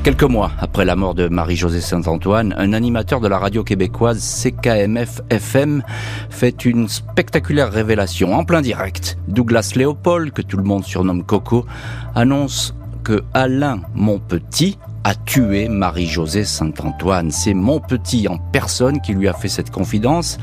[0.04, 5.20] Quelques mois après la mort de Marie-Josée Saint-Antoine, un animateur de la radio québécoise CKMF
[5.28, 5.82] FM
[6.30, 9.18] fait une spectaculaire révélation en plein direct.
[9.28, 11.66] Douglas Léopold, que tout le monde surnomme Coco,
[12.14, 17.30] annonce que Alain Monpetit, a tué Marie-Josée Saint-Antoine.
[17.30, 20.38] C'est mon petit en personne qui lui a fait cette confidence.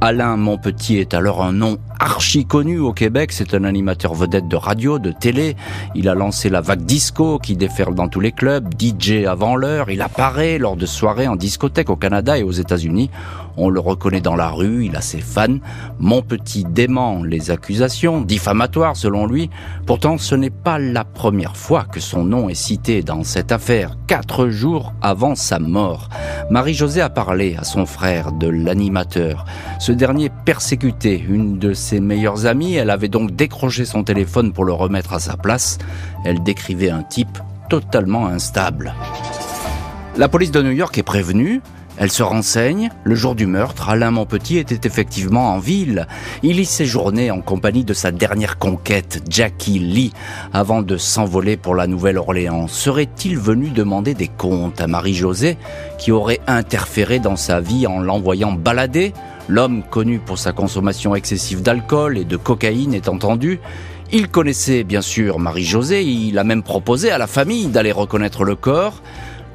[0.00, 3.32] Alain Monpetit est alors un nom archi connu au Québec.
[3.32, 5.56] C'est un animateur vedette de radio, de télé.
[5.94, 9.90] Il a lancé la vague disco qui déferle dans tous les clubs, DJ avant l'heure.
[9.90, 13.10] Il apparaît lors de soirées en discothèque au Canada et aux États-Unis.
[13.56, 15.58] On le reconnaît dans la rue, il a ses fans.
[16.00, 19.48] Mon petit dément les accusations, diffamatoires selon lui.
[19.86, 23.96] Pourtant, ce n'est pas la première fois que son nom est cité dans cette affaire,
[24.08, 26.08] quatre jours avant sa mort.
[26.50, 29.44] Marie-Josée a parlé à son frère de l'animateur.
[29.78, 32.74] Ce dernier persécutait une de ses meilleures amies.
[32.74, 35.78] Elle avait donc décroché son téléphone pour le remettre à sa place.
[36.24, 38.94] Elle décrivait un type totalement instable.
[40.16, 41.60] La police de New York est prévenue.
[41.96, 42.90] Elle se renseigne.
[43.04, 46.08] Le jour du meurtre, Alain Monpetit était effectivement en ville.
[46.42, 50.12] Il y séjournait en compagnie de sa dernière conquête, Jackie Lee,
[50.52, 52.66] avant de s'envoler pour la Nouvelle-Orléans.
[52.66, 55.56] Serait-il venu demander des comptes à Marie-Josée,
[55.98, 59.12] qui aurait interféré dans sa vie en l'envoyant balader
[59.48, 63.60] L'homme connu pour sa consommation excessive d'alcool et de cocaïne est entendu.
[64.12, 68.54] Il connaissait bien sûr Marie-Josée, il a même proposé à la famille d'aller reconnaître le
[68.54, 69.02] corps.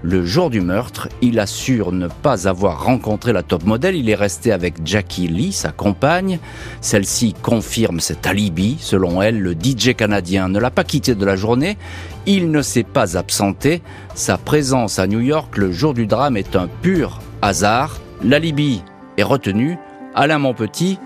[0.02, 3.96] Le jour du meurtre, il assure ne pas avoir rencontré la top modèle.
[3.96, 6.40] Il est resté avec Jackie Lee, sa compagne.
[6.80, 8.78] Celle-ci confirme cet alibi.
[8.80, 11.78] Selon elle, le DJ canadien ne l'a pas quitté de la journée.
[12.26, 13.82] Il ne s'est pas absenté.
[14.16, 18.00] Sa présence à New York le jour du drame est un pur hasard.
[18.24, 18.82] L'alibi
[19.20, 19.78] est retenu.
[20.16, 20.98] Alain Monpetit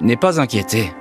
[0.00, 0.92] n'est pas inquiété.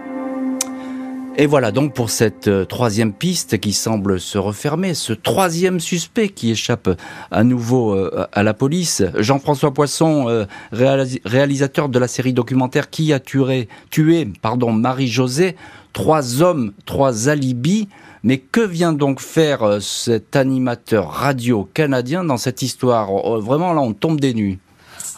[1.38, 6.28] Et voilà donc pour cette euh, troisième piste qui semble se refermer, ce troisième suspect
[6.28, 6.90] qui échappe
[7.32, 9.02] à nouveau euh, à la police.
[9.18, 15.56] Jean-François Poisson, euh, réalisateur de la série documentaire Qui a tué, tué pardon, Marie-Josée,
[15.94, 17.88] trois hommes, trois alibis.
[18.24, 23.12] Mais que vient donc faire cet animateur radio canadien dans cette histoire?
[23.12, 24.60] Oh, Vraiment là, on tombe des nues.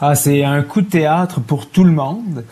[0.02, 2.44] Ah, c'est un coup de théâtre pour tout le monde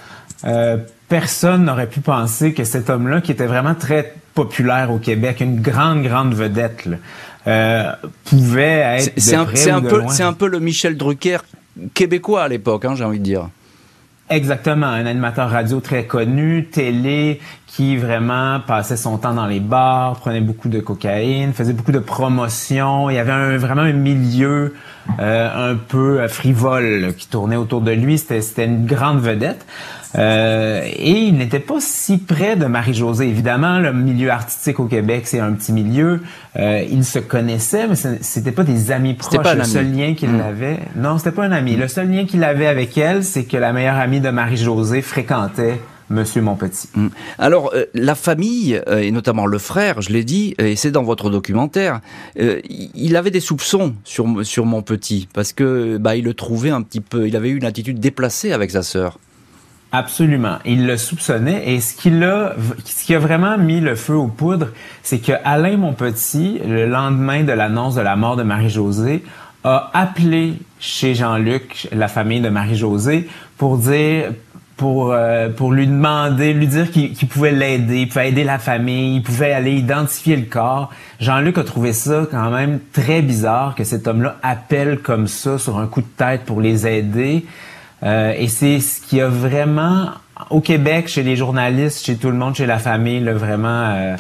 [1.12, 5.60] personne n'aurait pu penser que cet homme-là, qui était vraiment très populaire au Québec, une
[5.60, 6.88] grande, grande vedette,
[7.48, 7.92] euh,
[8.24, 9.44] pouvait être c'est un,
[9.82, 11.40] peu, c'est un peu le Michel Drucker
[11.94, 13.50] québécois à l'époque, hein, j'ai envie de dire.
[14.32, 20.16] Exactement, un animateur radio très connu, télé, qui vraiment passait son temps dans les bars,
[20.22, 23.10] prenait beaucoup de cocaïne, faisait beaucoup de promotions.
[23.10, 24.74] Il y avait vraiment un milieu
[25.20, 28.18] euh, un peu frivole qui tournait autour de lui.
[28.18, 29.66] C'était une grande vedette.
[30.16, 33.28] Euh, et il n'était pas si près de Marie-Josée.
[33.28, 36.22] Évidemment, le milieu artistique au Québec, c'est un petit milieu.
[36.58, 39.42] Euh, ils se connaissaient, mais c'était pas des amis proches.
[39.42, 40.42] Pas le seul lien qu'il mm.
[40.42, 41.76] avait, non, c'était pas un ami.
[41.76, 45.80] Le seul lien qu'il avait avec elle, c'est que la meilleure amie de Marie-Josée fréquentait
[46.10, 46.90] Monsieur Montpetit.
[46.94, 47.08] Mm.
[47.40, 51.04] Alors, euh, la famille, euh, et notamment le frère, je l'ai dit, et c'est dans
[51.04, 52.02] votre documentaire,
[52.36, 57.02] il avait des soupçons sur, sur Montpetit, parce que bah, il le trouvait un petit
[57.02, 59.18] peu, il avait eu une attitude déplacée avec sa sœur.
[59.94, 60.58] Absolument.
[60.66, 62.54] Il le soupçonnait et ce qui a,
[62.86, 64.70] ce qui a vraiment mis le feu aux poudres,
[65.04, 69.24] c'est que Alain Monpetit, le lendemain de l'annonce de la mort de Marie-Josée,
[69.66, 73.28] a appelé chez Jean-Luc la famille de Marie-Josée
[73.58, 74.32] pour dire
[74.78, 79.18] pour euh, pour lui demander, lui dire qu'il pouvait l'aider, il pouvait aider la famille,
[79.18, 80.90] il pouvait aller identifier le corps.
[81.20, 85.78] Jean-Luc a trouvé ça quand même très bizarre que cet homme-là appelle comme ça sur
[85.78, 87.46] un coup de tête pour les aider.
[88.04, 90.10] Euh, et c'est ce qui a vraiment,
[90.50, 94.16] au Québec, chez les journalistes, chez tout le monde, chez la famille, là, vraiment euh,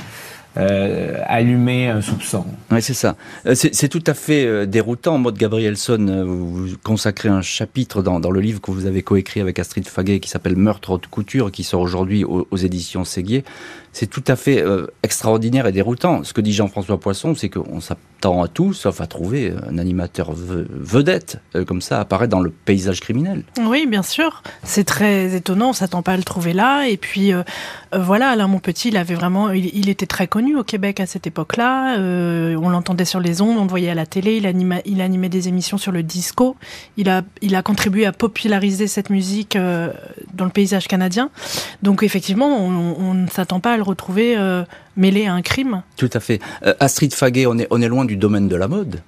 [0.57, 2.45] euh, allumer un soupçon.
[2.71, 3.15] Oui, c'est ça.
[3.45, 5.17] Euh, c'est tout à fait euh, déroutant.
[5.17, 9.39] Maud Gabrielson, euh, vous consacrez un chapitre dans, dans, le livre que vous avez coécrit
[9.39, 13.45] avec Astrid Faguet qui s'appelle Meurtre haute couture, qui sort aujourd'hui aux, aux, éditions Séguier.
[13.93, 16.23] C'est tout à fait euh, extraordinaire et déroutant.
[16.23, 20.31] Ce que dit Jean-François Poisson, c'est qu'on s'attend à tout, sauf à trouver un animateur
[20.33, 23.43] vedette, comme ça, apparaît dans le paysage criminel.
[23.59, 24.43] Oui, bien sûr.
[24.63, 25.69] C'est très étonnant.
[25.69, 26.87] On s'attend pas à le trouver là.
[26.87, 27.33] Et puis,
[27.93, 31.97] voilà, Alain Monpetit, il avait vraiment, il, était très connu au Québec à cette époque-là.
[31.97, 34.37] Euh, on l'entendait sur les ondes, on le voyait à la télé.
[34.37, 34.45] Il,
[35.01, 36.55] animait, des émissions sur le disco.
[36.97, 39.91] Il a, contribué à populariser cette musique euh,
[40.33, 41.29] dans le paysage canadien.
[41.83, 44.63] Donc effectivement, on, ne s'attend pas à le retrouver euh,
[44.95, 45.83] mêlé à un crime.
[45.97, 46.39] Tout à fait.
[46.79, 49.01] Astrid Faguet, on est, on est loin du domaine de la mode.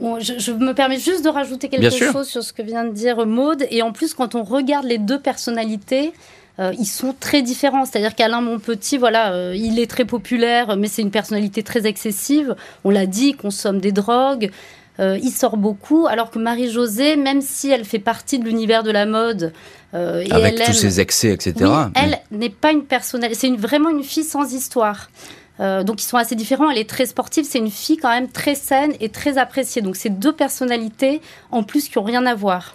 [0.00, 3.66] je, me permets juste de rajouter quelque chose sur ce que vient de dire Maude.
[3.70, 6.12] Et en plus, quand on regarde les deux personnalités,
[6.58, 7.84] euh, ils sont très différents.
[7.84, 12.54] C'est-à-dire qu'Alain Monpetit, voilà, euh, il est très populaire, mais c'est une personnalité très excessive.
[12.84, 14.50] On l'a dit, il consomme des drogues.
[15.00, 18.90] Euh, il sort beaucoup, alors que Marie-Josée, même si elle fait partie de l'univers de
[18.90, 19.52] la mode,
[19.94, 21.70] et avec tous ses excès, etc.
[21.94, 25.08] elle n'est pas une personnalité, c'est une, vraiment une fille sans histoire.
[25.60, 26.68] donc ils sont assez différents.
[26.68, 29.82] Elle est très sportive, c'est une fille quand même très saine et très appréciée.
[29.82, 31.20] Donc c'est deux personnalités
[31.52, 32.74] en plus qui ont rien à voir.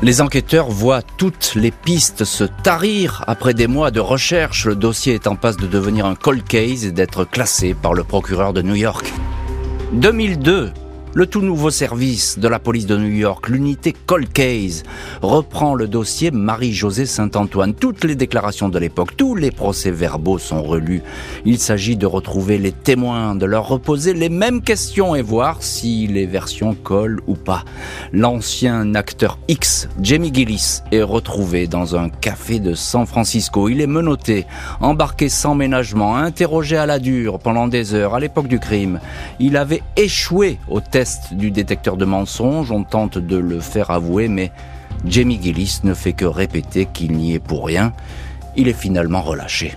[0.00, 3.24] Les enquêteurs voient toutes les pistes se tarir.
[3.26, 6.84] Après des mois de recherche, le dossier est en passe de devenir un cold case
[6.84, 9.12] et d'être classé par le procureur de New York.
[9.94, 10.70] 2002,
[11.18, 14.84] le tout nouveau service de la police de New York, l'unité Cold Case,
[15.20, 17.74] reprend le dossier Marie-Josée Saint-Antoine.
[17.74, 21.02] Toutes les déclarations de l'époque, tous les procès-verbaux sont relus.
[21.44, 26.06] Il s'agit de retrouver les témoins, de leur reposer les mêmes questions et voir si
[26.06, 27.64] les versions collent ou pas.
[28.12, 33.68] L'ancien acteur X, Jamie Gillis, est retrouvé dans un café de San Francisco.
[33.68, 34.46] Il est menotté,
[34.80, 39.00] embarqué sans ménagement, interrogé à la dure pendant des heures à l'époque du crime.
[39.40, 44.28] Il avait échoué au test du détecteur de mensonges, on tente de le faire avouer,
[44.28, 44.50] mais
[45.04, 47.92] Jamie Gillis ne fait que répéter qu'il n'y est pour rien.
[48.56, 49.76] Il est finalement relâché.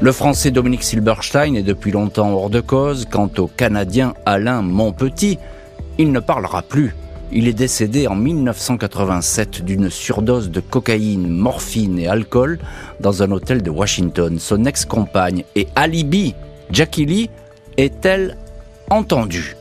[0.00, 3.06] Le français Dominique Silberstein est depuis longtemps hors de cause.
[3.10, 5.38] Quant au Canadien Alain Monpetit,
[5.98, 6.94] il ne parlera plus.
[7.32, 12.58] Il est décédé en 1987 d'une surdose de cocaïne, morphine et alcool
[12.98, 14.38] dans un hôtel de Washington.
[14.38, 16.34] Son ex-compagne et alibi,
[16.70, 17.30] Jackie Lee,
[17.76, 18.36] est-elle
[18.88, 19.54] entendue?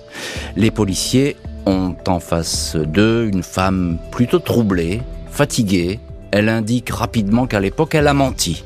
[0.55, 5.01] Les policiers ont en face d'eux une femme plutôt troublée,
[5.31, 5.99] fatiguée.
[6.31, 8.63] Elle indique rapidement qu'à l'époque, elle a menti.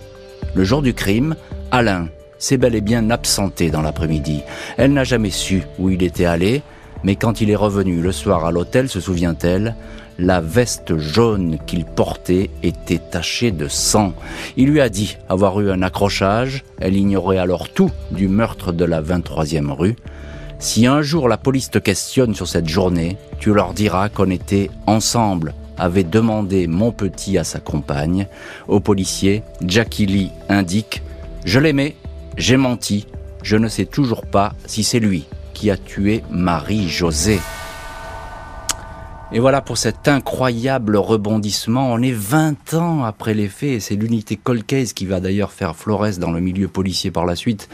[0.56, 1.36] Le jour du crime,
[1.72, 4.42] Alain s'est bel et bien absenté dans l'après-midi.
[4.78, 6.62] Elle n'a jamais su où il était allé,
[7.04, 9.76] mais quand il est revenu le soir à l'hôtel, se souvient-elle,
[10.20, 14.14] la veste jaune qu'il portait était tachée de sang.
[14.58, 18.86] Il lui a dit avoir eu un accrochage, elle ignorait alors tout du meurtre de
[18.86, 19.96] la 23e rue.
[20.60, 24.70] Si un jour la police te questionne sur cette journée, tu leur diras qu'on était
[24.88, 28.28] ensemble, avait demandé mon petit à sa compagne.
[28.68, 31.02] Au policier, Jackie Lee indique
[31.46, 31.96] Je l'aimais,
[32.38, 33.08] j'ai menti,
[33.44, 37.40] je ne sais toujours pas si c'est lui qui a tué Marie-Josée.
[39.36, 41.92] Et voilà pour cet incroyable rebondissement.
[41.92, 45.76] On est 20 ans après les faits et c'est l'unité Colcase qui va d'ailleurs faire
[45.76, 47.68] Flores dans le milieu policier par la suite,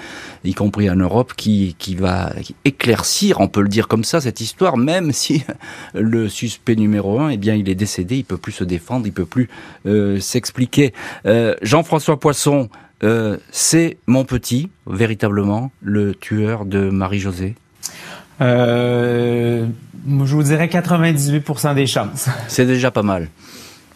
[0.46, 2.32] y compris en Europe, qui, qui va
[2.64, 5.44] éclaircir, on peut le dire comme ça, cette histoire, même si
[5.94, 9.12] le suspect numéro un, eh bien, il est décédé, il peut plus se défendre, il
[9.12, 9.50] peut plus
[9.86, 10.94] euh, s'expliquer.
[11.26, 12.70] Euh, Jean-François Poisson,
[13.04, 17.56] euh, c'est mon petit, véritablement, le tueur de Marie-Josée?
[18.42, 19.66] Euh,
[20.08, 22.30] je vous dirais 98% des chances.
[22.48, 23.28] C'est déjà pas mal.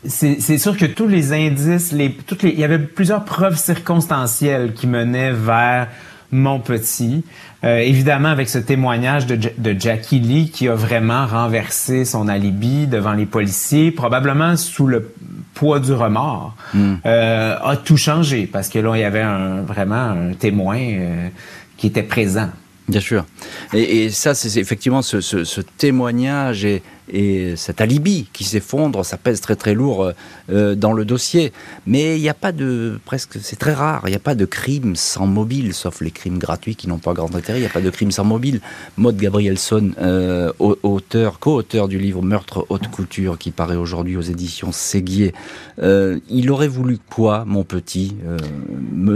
[0.06, 4.74] C'est sûr que tous les indices, les, toutes les, il y avait plusieurs preuves circonstancielles
[4.74, 5.88] qui menaient vers
[6.34, 7.24] mon petit.
[7.64, 12.88] Euh, évidemment, avec ce témoignage de, de, Jackie Lee qui a vraiment renversé son alibi
[12.88, 15.14] devant les policiers, probablement sous le
[15.54, 16.96] poids du remords, hmm.
[17.06, 21.30] euh, a tout changé parce que là, il y avait un, vraiment un témoin euh,
[21.78, 22.50] qui était présent.
[22.88, 23.26] Bien sûr.
[23.74, 29.18] Et, ça, c'est effectivement ce, ce, ce témoignage et, et cet alibi qui s'effondre, ça
[29.18, 30.12] pèse très très lourd
[30.50, 31.52] euh, dans le dossier.
[31.86, 34.46] Mais il n'y a pas de, presque, c'est très rare, il n'y a pas de
[34.46, 37.72] crime sans mobile, sauf les crimes gratuits qui n'ont pas grand intérêt, il n'y a
[37.72, 38.62] pas de crime sans mobile.
[38.98, 44.72] Maud Gabrielson, euh, auteur, co-auteur du livre Meurtre haute couture qui paraît aujourd'hui aux éditions
[44.72, 45.34] Séguier,
[45.82, 48.38] euh, il aurait voulu quoi, mon petit euh,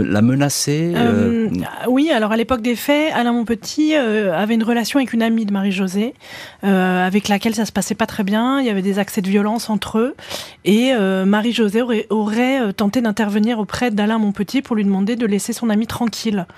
[0.04, 1.48] La menacer euh,
[1.88, 5.52] Oui, alors à l'époque des faits, Alain Monpetit avait une relation avec une amie de
[5.52, 6.14] Marie-Josée,
[6.62, 9.70] avec laquelle ça se passait pas très bien, il y avait des accès de violence
[9.70, 10.16] entre eux,
[10.64, 15.52] et euh, Marie-Josée aurait, euh, tenté d'intervenir auprès d'Alain Monpetit pour lui demander de laisser
[15.52, 16.48] son ami tranquille.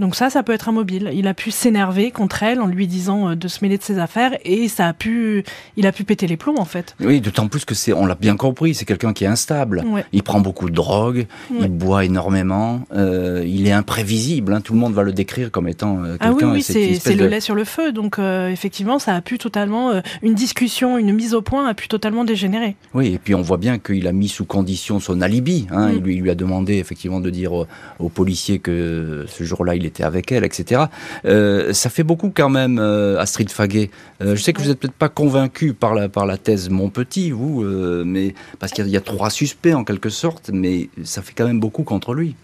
[0.00, 1.10] Donc ça, ça peut être un mobile.
[1.14, 3.98] Il a pu s'énerver contre elle en lui disant euh, de se mêler de ses
[3.98, 5.44] affaires et ça a pu,
[5.76, 6.96] il a pu péter les plombs en fait.
[7.00, 9.84] Oui, d'autant plus que c'est, on l'a bien compris, c'est quelqu'un qui est instable.
[10.12, 14.54] Il prend beaucoup de drogue, il boit énormément, euh, il est imprévisible.
[14.54, 14.60] Hein.
[14.62, 16.28] Tout le monde va le décrire comme étant euh, quelqu'un.
[16.30, 17.92] Ah oui, oui c'est le lait sur le feu.
[17.92, 21.74] Donc euh, effectivement, ça a pu totalement euh, une discussion, une mise au point a
[21.74, 22.76] pu totalement dégénérer.
[22.94, 25.66] Oui, et puis on voit bien qu'il a mis sous condition son alibi.
[25.70, 25.88] Hein.
[25.88, 25.96] Mm.
[25.96, 27.66] Il, lui, il, lui, a demandé effectivement de dire aux,
[27.98, 30.82] aux policiers que ce jour-là il était avec elle, etc.
[31.24, 33.90] Euh, ça fait beaucoup quand même, euh, Astrid Faguet.
[34.22, 36.88] Euh, je sais que vous n'êtes peut-être pas convaincu par la, par la thèse Mon
[36.88, 37.62] Petit, vous,
[38.04, 41.46] mais parce qu'il y, y, a trois suspects en quelque sorte, mais ça fait quand
[41.46, 42.34] même beaucoup contre lui.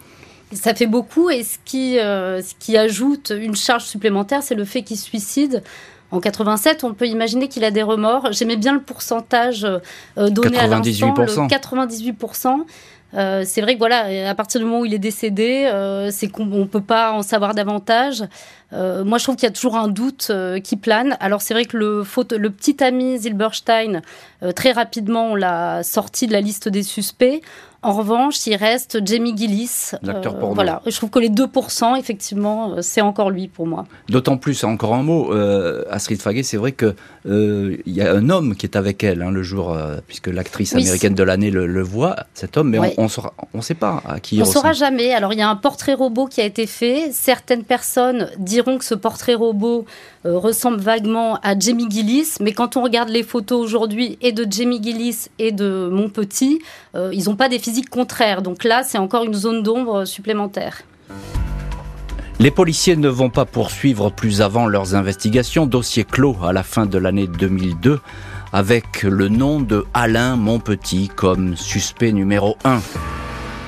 [0.52, 4.82] Ça fait beaucoup et ce qui, ce qui ajoute une charge supplémentaire, c'est le fait
[4.82, 5.62] qu'il suicide.
[6.12, 8.28] En 87, on peut imaginer qu'il a des remords.
[8.30, 9.66] J'aimais bien le pourcentage
[10.16, 10.58] donné 98%.
[10.58, 12.64] à l'instant, le 98%.
[13.14, 16.28] Euh, c'est vrai que voilà, à partir du moment où il est décédé, euh, c'est
[16.28, 18.24] qu'on ne peut pas en savoir davantage.
[18.72, 20.30] Euh, moi, je trouve qu'il y a toujours un doute
[20.64, 21.16] qui plane.
[21.20, 22.04] Alors, c'est vrai que le,
[22.36, 24.02] le petit ami Zilberstein,
[24.54, 27.42] très rapidement, on l'a sorti de la liste des suspects.
[27.86, 29.92] En revanche, il reste Jamie Gillis.
[30.02, 30.82] L'acteur euh, Voilà.
[30.84, 33.84] Je trouve que les 2%, effectivement, c'est encore lui pour moi.
[34.08, 36.96] D'autant plus, encore un mot, euh, Astrid Faguet, c'est vrai qu'il
[37.26, 40.72] euh, y a un homme qui est avec elle hein, le jour, euh, puisque l'actrice
[40.74, 43.08] oui, américaine de l'année le, le, voit, cet homme, mais on ne
[43.54, 45.14] on sait pas à qui il On ne saura jamais.
[45.14, 47.10] Alors, il y a un portrait robot qui a été fait.
[47.12, 49.84] Certaines personnes diront que ce portrait robot
[50.26, 54.44] euh, ressemble vaguement à Jamie Gillis, mais quand on regarde les photos aujourd'hui et de
[54.50, 56.60] Jamie Gillis et de mon petit,
[56.96, 58.42] euh, ils n'ont pas des physiques contraires.
[58.42, 60.82] Donc là, c'est encore une zone d'ombre supplémentaire.
[62.40, 65.64] Les policiers ne vont pas poursuivre plus avant leurs investigations.
[65.64, 68.00] Dossier clos à la fin de l'année 2002
[68.52, 72.80] avec le nom de Alain Monpetit comme suspect numéro 1.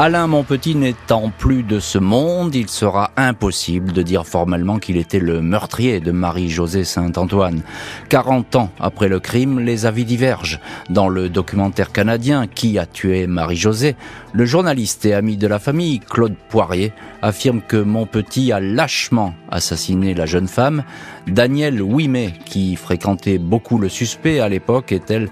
[0.01, 5.19] Alain Monpetit n'étant plus de ce monde, il sera impossible de dire formellement qu'il était
[5.19, 7.63] le meurtrier de Marie-Josée Saint-Antoine.
[8.09, 10.61] 40 ans après le crime, les avis divergent.
[10.89, 13.97] Dans le documentaire canadien Qui a tué Marie-Josée,
[14.33, 20.15] le journaliste et ami de la famille, Claude Poirier, affirme que Monpetit a lâchement assassiné
[20.15, 20.85] la jeune femme.
[21.27, 25.29] Daniel Ouimet, qui fréquentait beaucoup le suspect à l'époque, est-elle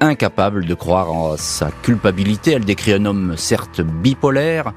[0.00, 2.52] incapable de croire en sa culpabilité.
[2.52, 4.72] Elle décrit un homme certes bipolaire,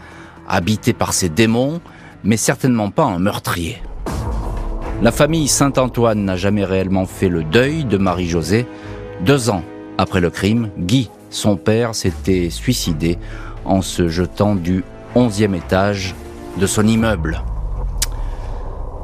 [0.47, 1.81] habité par ses démons,
[2.23, 3.81] mais certainement pas un meurtrier.
[5.01, 8.65] La famille Saint-Antoine n'a jamais réellement fait le deuil de Marie-Josée.
[9.21, 9.63] Deux ans
[9.97, 13.17] après le crime, Guy, son père, s'était suicidé
[13.65, 14.83] en se jetant du
[15.15, 16.15] onzième étage
[16.57, 17.41] de son immeuble.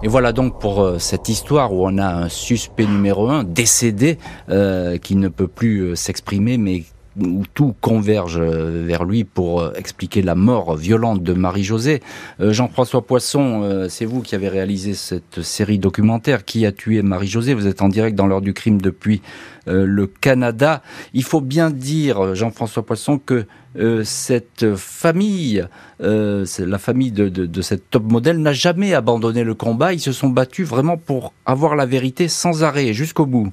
[0.02, 4.18] Et voilà donc pour euh, cette histoire où on a un suspect numéro un décédé
[4.50, 6.84] euh, qui ne peut plus euh, s'exprimer mais
[7.20, 12.02] où tout converge vers lui pour expliquer la mort violente de Marie-Josée.
[12.40, 17.54] Jean-François Poisson, c'est vous qui avez réalisé cette série documentaire Qui a tué Marie-Josée?
[17.54, 19.22] Vous êtes en direct dans l'heure du crime depuis
[19.66, 20.82] le Canada.
[21.14, 23.46] Il faut bien dire, Jean-François Poisson, que
[23.78, 25.64] euh, cette famille,
[26.02, 29.94] euh, la famille de, de, cette top modèle, n'a jamais abandonné le combat.
[29.94, 33.52] Ils se sont battus vraiment pour avoir la vérité sans arrêt, jusqu'au bout.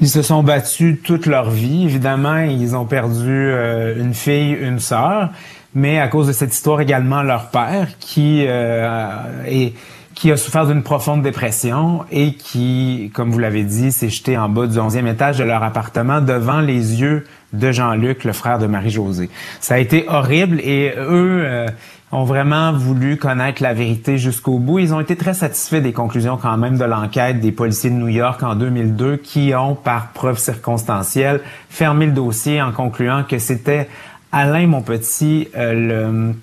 [0.00, 1.84] Ils se sont battus toute leur vie.
[1.84, 5.30] Évidemment, ils ont perdu euh, une fille, une sœur,
[5.74, 9.72] mais à cause de cette histoire également leur père qui est
[10.14, 14.48] qui a souffert d'une profonde dépression et qui, comme vous l'avez dit, s'est jeté en
[14.48, 18.66] bas du 11e étage de leur appartement devant les yeux de Jean-Luc, le frère de
[18.66, 19.28] Marie-Josée.
[19.60, 21.66] Ça a été horrible et eux euh,
[22.14, 24.78] ont vraiment voulu connaître la vérité jusqu'au bout.
[24.78, 28.08] Ils ont été très satisfaits des conclusions quand même de l'enquête des policiers de New
[28.08, 33.88] York en 2002 qui ont, par preuve circonstancielle, fermé le dossier en concluant que c'était
[34.30, 36.34] Alain Monpetit, euh, le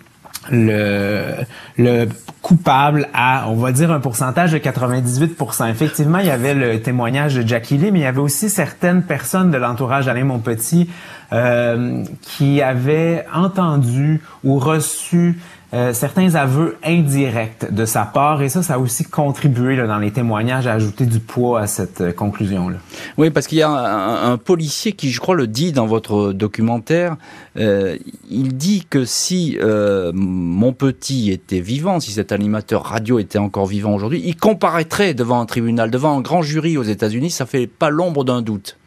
[0.49, 1.36] le,
[1.78, 2.07] le
[2.41, 7.36] coupable à, on va dire, un pourcentage de 98% Effectivement, il y avait le témoignage
[7.36, 10.89] de Jackie Lee, mais il y avait aussi certaines personnes de l'entourage d'Alain Monpetit
[11.34, 15.38] euh, qui avaient entendu ou reçu
[15.74, 20.00] euh, certains aveux indirects de sa part et ça, ça a aussi contribué là, dans
[20.00, 22.78] les témoignages à ajouter du poids à cette euh, conclusion-là.
[23.18, 27.16] Oui, parce qu'il y a un, policier qui, je crois, le dit dans votre documentaire.
[27.58, 27.98] Euh,
[28.30, 33.66] il dit que si euh, mon petit était vivant, si cet animateur radio était encore
[33.66, 37.30] vivant aujourd'hui, il comparaîtrait devant un tribunal, devant un grand jury aux États-Unis.
[37.30, 38.78] Ça fait pas l'ombre d'un doute.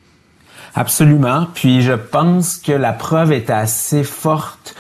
[0.74, 1.46] Absolument.
[1.54, 4.74] Puis je pense que la preuve est assez forte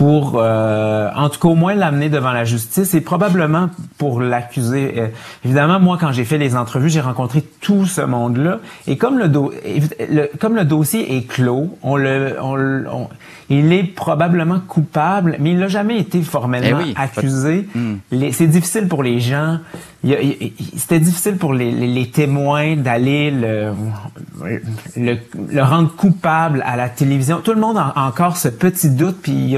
[0.00, 4.94] pour, euh, en tout cas au moins l'amener devant la justice et probablement pour l'accuser.
[4.96, 5.08] Euh,
[5.44, 10.64] évidemment, moi quand j'ai fait les entrevues, j'ai rencontré tout ce monde-là et comme le,
[10.64, 13.08] dossier est clos, on le, on,
[13.50, 17.68] il est probablement coupable, mais il n'a jamais été formellement eh accusé.
[17.74, 17.96] Hmm.
[18.32, 19.58] C'est difficile pour les gens.
[20.76, 23.72] C'était difficile pour les, les, témoins d'aller le,
[24.96, 25.18] le,
[25.52, 27.40] le, rendre coupable à la télévision.
[27.42, 29.56] Tout le monde a encore ce petit doute, puis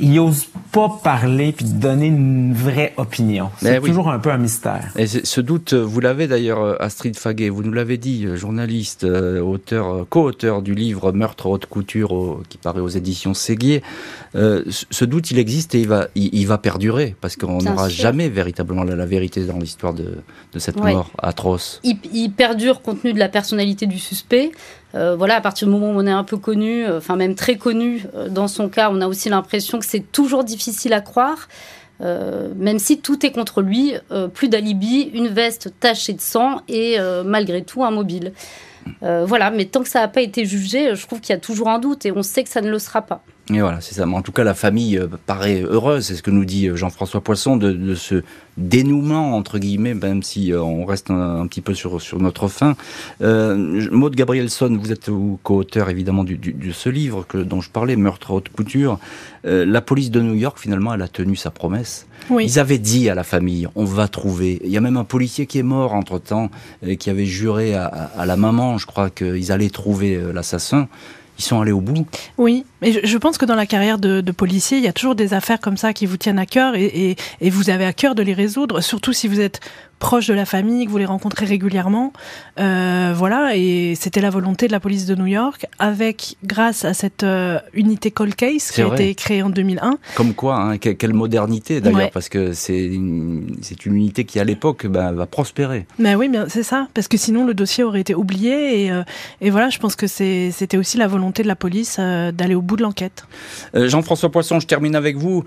[0.00, 3.50] il ose pas parler puis donner une vraie opinion.
[3.60, 4.92] C'est toujours un peu un mystère.
[4.96, 9.04] Et ce doute, vous l'avez d'ailleurs, euh, Astrid Faguet, vous nous l'avez dit, euh, journaliste,
[9.04, 13.82] euh, auteur, co-auteur du livre Meurtre haute couture qui paraît aux éditions Séguier.
[14.34, 18.82] ce doute, il existe et il va, il, va perdurer parce qu'on n'aura jamais véritablement
[18.82, 20.18] la, vérité dans l'histoire de,
[20.52, 21.80] de, cette mort atroce.
[21.84, 24.50] Il, il perdure compte tenu de la personnalité du suspect.
[24.94, 27.34] Euh, voilà, à partir du moment où on est un peu connu, euh, enfin même
[27.34, 31.00] très connu, euh, dans son cas, on a aussi l'impression que c'est toujours difficile à
[31.00, 31.48] croire.
[32.00, 33.94] même si tout est contre lui,
[34.34, 38.32] plus d'alibi, une veste tachée de sang et malgré tout un mobile.
[39.00, 41.68] voilà, mais tant que ça n'a pas été jugé, je trouve qu'il y a toujours
[41.68, 43.22] un doute et on sait que ça ne le sera pas.
[43.52, 44.06] Et voilà, c'est ça.
[44.06, 46.76] Mais en tout cas, la famille euh, paraît heureuse, c'est ce que nous dit euh,
[46.76, 48.22] Jean-François Poisson, de, de, ce
[48.56, 52.74] dénouement, entre guillemets, même si euh, on reste un, petit peu sur, sur notre fin.
[53.20, 55.10] Euh, Maud Gabrielson, vous êtes
[55.42, 58.98] co-auteur évidemment du, du, de ce livre que, dont je parlais, Meurtre haute couture.
[59.44, 62.06] la police de New York, finalement, elle a tenu sa promesse.
[62.30, 62.46] Oui.
[62.46, 64.58] Ils avaient dit à la famille, on va trouver.
[64.64, 66.50] Il y a même un policier qui est mort entre-temps,
[66.98, 70.88] qui avait juré à, à la maman, je crois, qu'ils allaient trouver l'assassin
[71.38, 72.06] ils sont allés au bout.
[72.38, 75.34] Oui, mais je, pense que dans la carrière de, policier, il y a toujours des
[75.34, 78.34] affaires comme ça qui vous tiennent à cœur et vous avez à cœur de les
[78.34, 79.60] résoudre, surtout si vous êtes
[80.04, 82.12] proche de la famille, que vous les rencontrez régulièrement.
[82.60, 86.92] Euh, voilà, et c'était la volonté de la police de New York, avec grâce à
[86.92, 89.96] cette euh, unité Cold Case qui a été créée en 2001.
[90.14, 94.86] Comme quoi, hein, quelle modernité d'ailleurs, parce que c'est une, une unité qui à l'époque
[94.86, 95.86] bah, va prospérer.
[95.98, 99.04] Mais oui, c'est ça, parce que sinon le dossier aurait été oublié, et, euh,
[99.40, 102.76] et voilà, je pense que c'était aussi la volonté de la police d'aller au bout
[102.76, 103.24] de l'enquête.
[103.72, 105.44] Jean-François Poisson, je termine avec vous.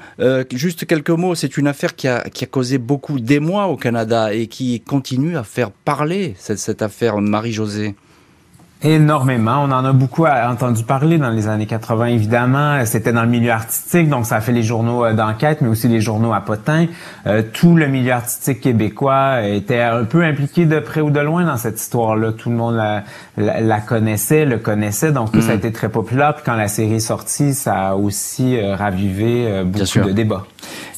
[0.51, 4.33] juste quelques mots, c'est une affaire qui a, qui a causé beaucoup d'émoi au Canada
[4.33, 7.95] et qui continue à faire parler cette, cette affaire Marie-Josée
[8.83, 9.63] Énormément.
[9.63, 12.85] On en a beaucoup entendu parler dans les années 80, évidemment.
[12.85, 15.87] C'était dans le milieu artistique, donc ça a fait les journaux euh, d'enquête, mais aussi
[15.87, 16.85] les journaux à potins.
[17.25, 21.43] Euh, tout le milieu artistique québécois était un peu impliqué de près ou de loin
[21.43, 22.33] dans cette histoire-là.
[22.33, 23.03] Tout le monde la,
[23.35, 25.57] la, connaissait, le connaissait, donc ça a mm.
[25.57, 26.35] été très populaire.
[26.35, 30.45] Puis quand la série est sortie, ça a aussi euh, ravivé beaucoup de débats.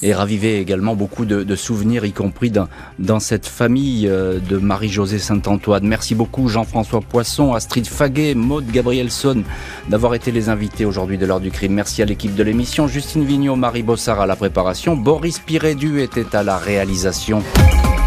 [0.02, 5.86] Et ravivé également beaucoup de, souvenirs, y compris dans, cette famille euh, de Marie-Josée Saint-Antoine.
[5.86, 9.44] Merci beaucoup Jean-François Poisson, Astrid Faguet, Maude Gabrielson
[9.90, 11.74] d'avoir été les invités aujourd'hui de l'heure du crime.
[11.74, 16.36] Merci à l'équipe de l'émission, Justine Vignot, Marie Bossard à la préparation, Boris Pirédu était
[16.36, 17.44] à la réalisation.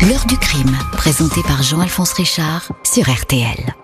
[0.08, 3.81] L'heure du crime, présenté par Jean-Alphonse Richard sur RTL.